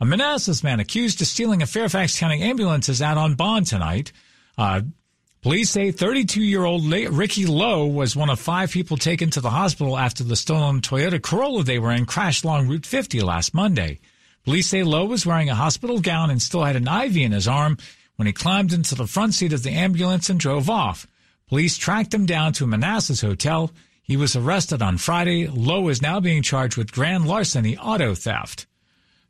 A 0.01 0.05
Manassas 0.05 0.63
man 0.63 0.79
accused 0.79 1.21
of 1.21 1.27
stealing 1.27 1.61
a 1.61 1.67
Fairfax 1.67 2.19
County 2.19 2.41
ambulance 2.41 2.89
is 2.89 3.01
out 3.01 3.17
on 3.17 3.35
bond 3.35 3.67
tonight. 3.67 4.11
Uh, 4.57 4.81
police 5.41 5.69
say 5.69 5.91
32-year-old 5.91 6.85
Ricky 6.85 7.45
Lowe 7.45 7.85
was 7.85 8.15
one 8.15 8.29
of 8.29 8.39
five 8.39 8.71
people 8.71 8.97
taken 8.97 9.29
to 9.29 9.41
the 9.41 9.51
hospital 9.51 9.97
after 9.97 10.23
the 10.23 10.35
stolen 10.35 10.81
Toyota 10.81 11.21
Corolla 11.21 11.63
they 11.63 11.79
were 11.79 11.91
in 11.91 12.05
crashed 12.05 12.43
along 12.43 12.67
Route 12.67 12.85
50 12.85 13.21
last 13.21 13.53
Monday. 13.53 13.99
Police 14.43 14.67
say 14.67 14.83
Lowe 14.83 15.05
was 15.05 15.25
wearing 15.25 15.49
a 15.49 15.55
hospital 15.55 15.99
gown 15.99 16.31
and 16.31 16.41
still 16.41 16.63
had 16.63 16.75
an 16.75 16.87
IV 16.87 17.15
in 17.17 17.31
his 17.31 17.47
arm 17.47 17.77
when 18.15 18.25
he 18.25 18.33
climbed 18.33 18.73
into 18.73 18.95
the 18.95 19.07
front 19.07 19.35
seat 19.35 19.53
of 19.53 19.63
the 19.63 19.71
ambulance 19.71 20.29
and 20.29 20.39
drove 20.39 20.69
off. 20.69 21.07
Police 21.51 21.77
tracked 21.77 22.13
him 22.13 22.25
down 22.25 22.53
to 22.53 22.65
Manassas 22.65 23.19
hotel. 23.19 23.71
He 24.03 24.15
was 24.15 24.37
arrested 24.37 24.81
on 24.81 24.97
Friday. 24.97 25.47
Lowe 25.47 25.89
is 25.89 26.01
now 26.01 26.21
being 26.21 26.43
charged 26.43 26.77
with 26.77 26.93
grand 26.93 27.27
larceny 27.27 27.77
auto 27.77 28.15
theft. 28.15 28.67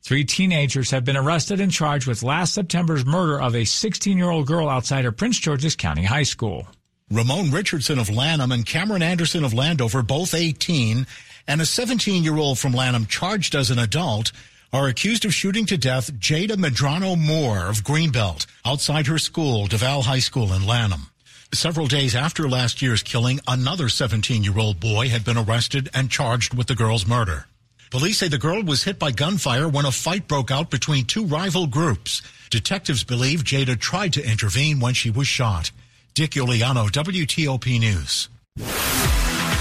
Three 0.04 0.24
teenagers 0.24 0.92
have 0.92 1.04
been 1.04 1.18
arrested 1.18 1.60
and 1.60 1.72
charged 1.72 2.06
with 2.06 2.22
last 2.22 2.54
September's 2.54 3.08
murder 3.08 3.42
of 3.42 3.56
a 3.56 3.64
16-year-old 3.64 4.46
girl 4.46 4.70
outside 4.70 5.06
of 5.06 5.18
Prince 5.18 5.40
George's 5.40 5.76
County 5.76 6.04
High 6.04 6.22
School. 6.22 6.68
Ramon 7.10 7.50
Richardson 7.50 7.98
of 7.98 8.12
Lanham 8.12 8.52
and 8.52 8.68
Cameron 8.68 9.02
Anderson 9.02 9.44
of 9.44 9.56
Landover, 9.56 10.04
both 10.04 10.36
18, 10.36 11.08
and 11.48 11.60
a 11.60 11.64
17-year-old 11.64 12.60
from 12.60 12.74
Lanham 12.74 13.08
charged 13.08 13.56
as 13.56 13.72
an 13.72 13.80
adult 13.80 14.32
are 14.72 14.88
accused 14.88 15.26
of 15.26 15.34
shooting 15.34 15.66
to 15.66 15.76
death 15.76 16.14
Jada 16.14 16.52
Medrano 16.52 17.18
Moore 17.18 17.66
of 17.66 17.84
Greenbelt 17.84 18.46
outside 18.64 19.08
her 19.08 19.18
school, 19.18 19.66
DuVal 19.66 20.04
High 20.04 20.20
School 20.20 20.54
in 20.54 20.68
Lanham. 20.68 21.11
Several 21.54 21.88
days 21.88 22.16
after 22.16 22.48
last 22.48 22.82
year's 22.82 23.04
killing, 23.04 23.42
another 23.46 23.90
17 23.90 24.42
year 24.42 24.58
old 24.58 24.80
boy 24.80 25.10
had 25.10 25.26
been 25.26 25.38
arrested 25.38 25.90
and 25.94 26.10
charged 26.10 26.54
with 26.54 26.68
the 26.68 26.76
girl's 26.76 27.06
murder. 27.06 27.46
Police 27.90 28.20
say 28.20 28.30
the 28.30 28.38
girl 28.38 28.64
was 28.64 28.86
hit 28.86 28.98
by 28.98 29.12
gunfire 29.12 29.68
when 29.68 29.86
a 29.86 29.92
fight 29.92 30.30
broke 30.30 30.50
out 30.50 30.72
between 30.72 31.04
two 31.04 31.26
rival 31.26 31.68
groups. 31.68 32.22
Detectives 32.50 33.04
believe 33.04 33.44
Jada 33.44 33.78
tried 33.78 34.14
to 34.14 34.26
intervene 34.26 34.80
when 34.80 34.94
she 34.94 35.12
was 35.12 35.28
shot. 35.28 35.72
Dick 36.14 36.32
Uliano, 36.32 36.90
WTOP 36.90 37.80
News. 37.82 38.30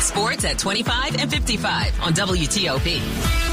Sports 0.00 0.44
at 0.44 0.58
25 0.60 1.16
and 1.16 1.28
55 1.28 2.00
on 2.02 2.12
WTOP. 2.14 3.49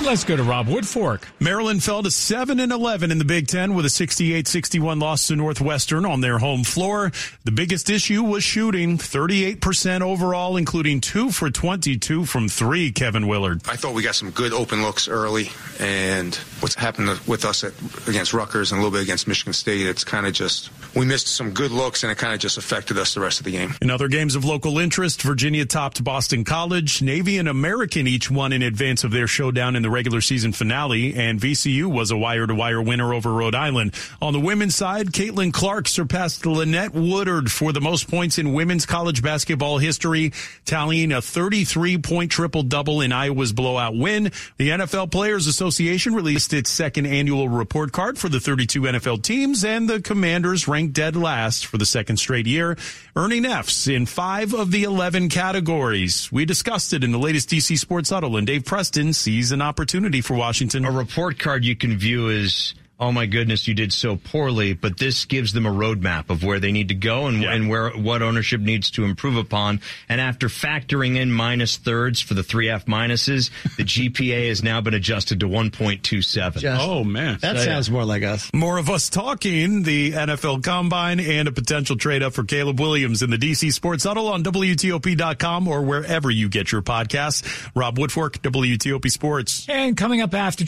And 0.00 0.06
let's 0.06 0.24
go 0.24 0.34
to 0.34 0.42
Rob 0.42 0.66
Woodfork. 0.66 1.24
Maryland 1.40 1.84
fell 1.84 2.02
to 2.02 2.10
7 2.10 2.58
and 2.58 2.72
11 2.72 3.10
in 3.10 3.18
the 3.18 3.24
Big 3.26 3.48
Ten 3.48 3.74
with 3.74 3.84
a 3.84 3.90
68-61 3.90 4.98
loss 4.98 5.26
to 5.26 5.36
Northwestern 5.36 6.06
on 6.06 6.22
their 6.22 6.38
home 6.38 6.64
floor. 6.64 7.12
The 7.44 7.50
biggest 7.50 7.90
issue 7.90 8.22
was 8.22 8.42
shooting, 8.42 8.96
38% 8.96 10.00
overall, 10.00 10.56
including 10.56 11.02
2 11.02 11.30
for 11.30 11.50
22 11.50 12.24
from 12.24 12.48
3, 12.48 12.92
Kevin 12.92 13.26
Willard. 13.26 13.60
I 13.68 13.76
thought 13.76 13.92
we 13.92 14.02
got 14.02 14.14
some 14.14 14.30
good 14.30 14.54
open 14.54 14.80
looks 14.80 15.06
early, 15.06 15.50
and 15.78 16.34
what's 16.60 16.76
happened 16.76 17.10
with 17.26 17.44
us 17.44 17.62
at, 17.62 17.74
against 18.08 18.32
Rutgers 18.32 18.72
and 18.72 18.80
a 18.80 18.82
little 18.82 18.98
bit 18.98 19.02
against 19.02 19.28
Michigan 19.28 19.52
State, 19.52 19.86
it's 19.86 20.02
kind 20.02 20.26
of 20.26 20.32
just, 20.32 20.70
we 20.96 21.04
missed 21.04 21.28
some 21.28 21.50
good 21.50 21.72
looks, 21.72 22.04
and 22.04 22.10
it 22.10 22.16
kind 22.16 22.32
of 22.32 22.40
just 22.40 22.56
affected 22.56 22.96
us 22.96 23.12
the 23.12 23.20
rest 23.20 23.38
of 23.38 23.44
the 23.44 23.52
game. 23.52 23.74
In 23.82 23.90
other 23.90 24.08
games 24.08 24.34
of 24.34 24.46
local 24.46 24.78
interest, 24.78 25.20
Virginia 25.20 25.66
topped 25.66 26.02
Boston 26.02 26.42
College. 26.44 27.02
Navy 27.02 27.36
and 27.36 27.50
American 27.50 28.06
each 28.06 28.30
won 28.30 28.54
in 28.54 28.62
advance 28.62 29.04
of 29.04 29.10
their 29.10 29.26
showdown 29.26 29.76
in 29.76 29.82
the 29.82 29.89
regular 29.90 30.20
season 30.20 30.52
finale, 30.52 31.14
and 31.14 31.38
VCU 31.38 31.86
was 31.86 32.10
a 32.10 32.16
wire 32.16 32.46
to 32.46 32.54
wire 32.54 32.80
winner 32.80 33.12
over 33.12 33.32
Rhode 33.32 33.54
Island. 33.54 33.94
On 34.22 34.32
the 34.32 34.40
women's 34.40 34.74
side, 34.74 35.08
Caitlin 35.08 35.52
Clark 35.52 35.88
surpassed 35.88 36.46
Lynette 36.46 36.94
Woodard 36.94 37.50
for 37.52 37.72
the 37.72 37.80
most 37.80 38.08
points 38.08 38.38
in 38.38 38.54
women's 38.54 38.86
college 38.86 39.22
basketball 39.22 39.78
history, 39.78 40.32
tallying 40.64 41.12
a 41.12 41.20
33 41.20 41.98
point 41.98 42.30
triple 42.30 42.62
double 42.62 43.00
in 43.00 43.12
Iowa's 43.12 43.52
blowout 43.52 43.96
win. 43.96 44.32
The 44.56 44.70
NFL 44.70 45.10
Players 45.10 45.46
Association 45.46 46.14
released 46.14 46.54
its 46.54 46.70
second 46.70 47.06
annual 47.06 47.48
report 47.48 47.92
card 47.92 48.18
for 48.18 48.28
the 48.28 48.40
32 48.40 48.82
NFL 48.82 49.22
teams, 49.22 49.64
and 49.64 49.88
the 49.88 50.00
Commanders 50.00 50.66
ranked 50.66 50.94
dead 50.94 51.16
last 51.16 51.66
for 51.66 51.76
the 51.76 51.84
second 51.84 52.16
straight 52.16 52.46
year, 52.46 52.76
earning 53.16 53.44
Fs 53.44 53.86
in 53.86 54.06
five 54.06 54.54
of 54.54 54.70
the 54.70 54.84
11 54.84 55.28
categories. 55.28 56.30
We 56.32 56.44
discussed 56.44 56.92
it 56.92 57.04
in 57.04 57.12
the 57.12 57.18
latest 57.18 57.50
DC 57.50 57.78
Sports 57.78 58.10
Huddle, 58.10 58.36
and 58.36 58.46
Dave 58.46 58.64
Preston 58.64 59.12
sees 59.12 59.52
an 59.52 59.60
opportunity 59.60 59.79
for 60.20 60.34
Washington. 60.34 60.84
A 60.84 60.90
report 60.90 61.38
card 61.38 61.64
you 61.64 61.76
can 61.76 61.96
view 61.96 62.30
as 62.30 62.74
oh 63.00 63.10
my 63.10 63.26
goodness, 63.26 63.66
you 63.66 63.74
did 63.74 63.92
so 63.92 64.16
poorly. 64.16 64.74
But 64.74 64.98
this 64.98 65.24
gives 65.24 65.52
them 65.52 65.66
a 65.66 65.70
roadmap 65.70 66.30
of 66.30 66.44
where 66.44 66.60
they 66.60 66.70
need 66.70 66.88
to 66.88 66.94
go 66.94 67.26
and, 67.26 67.42
yeah. 67.42 67.52
and 67.52 67.68
where 67.68 67.90
what 67.90 68.22
ownership 68.22 68.60
needs 68.60 68.90
to 68.92 69.04
improve 69.04 69.36
upon. 69.36 69.80
And 70.08 70.20
after 70.20 70.48
factoring 70.48 71.16
in 71.16 71.32
minus 71.32 71.76
thirds 71.76 72.20
for 72.20 72.34
the 72.34 72.42
three 72.42 72.68
F 72.68 72.86
minuses, 72.86 73.50
the 73.76 73.84
GPA 74.10 74.48
has 74.48 74.62
now 74.62 74.80
been 74.80 74.94
adjusted 74.94 75.40
to 75.40 75.48
1.27. 75.48 76.78
oh 76.78 77.02
man, 77.04 77.38
that 77.40 77.56
so, 77.56 77.64
sounds 77.64 77.88
yeah. 77.88 77.94
more 77.94 78.04
like 78.04 78.22
us. 78.22 78.50
More 78.54 78.78
of 78.78 78.90
us 78.90 79.08
talking 79.08 79.82
the 79.82 80.12
NFL 80.12 80.62
Combine 80.62 81.20
and 81.20 81.48
a 81.48 81.52
potential 81.52 81.96
trade 81.96 82.22
up 82.22 82.34
for 82.34 82.44
Caleb 82.44 82.78
Williams 82.78 83.22
in 83.22 83.30
the 83.30 83.38
DC 83.38 83.72
Sports 83.72 84.04
Huddle 84.04 84.28
on 84.28 84.44
WTOP.com 84.44 85.68
or 85.68 85.82
wherever 85.82 86.30
you 86.30 86.48
get 86.48 86.70
your 86.72 86.82
podcasts. 86.82 87.70
Rob 87.74 87.98
Woodfork, 87.98 88.38
WTOP 88.40 89.10
Sports. 89.10 89.66
And 89.68 89.96
coming 89.96 90.20
up 90.20 90.34
after. 90.34 90.64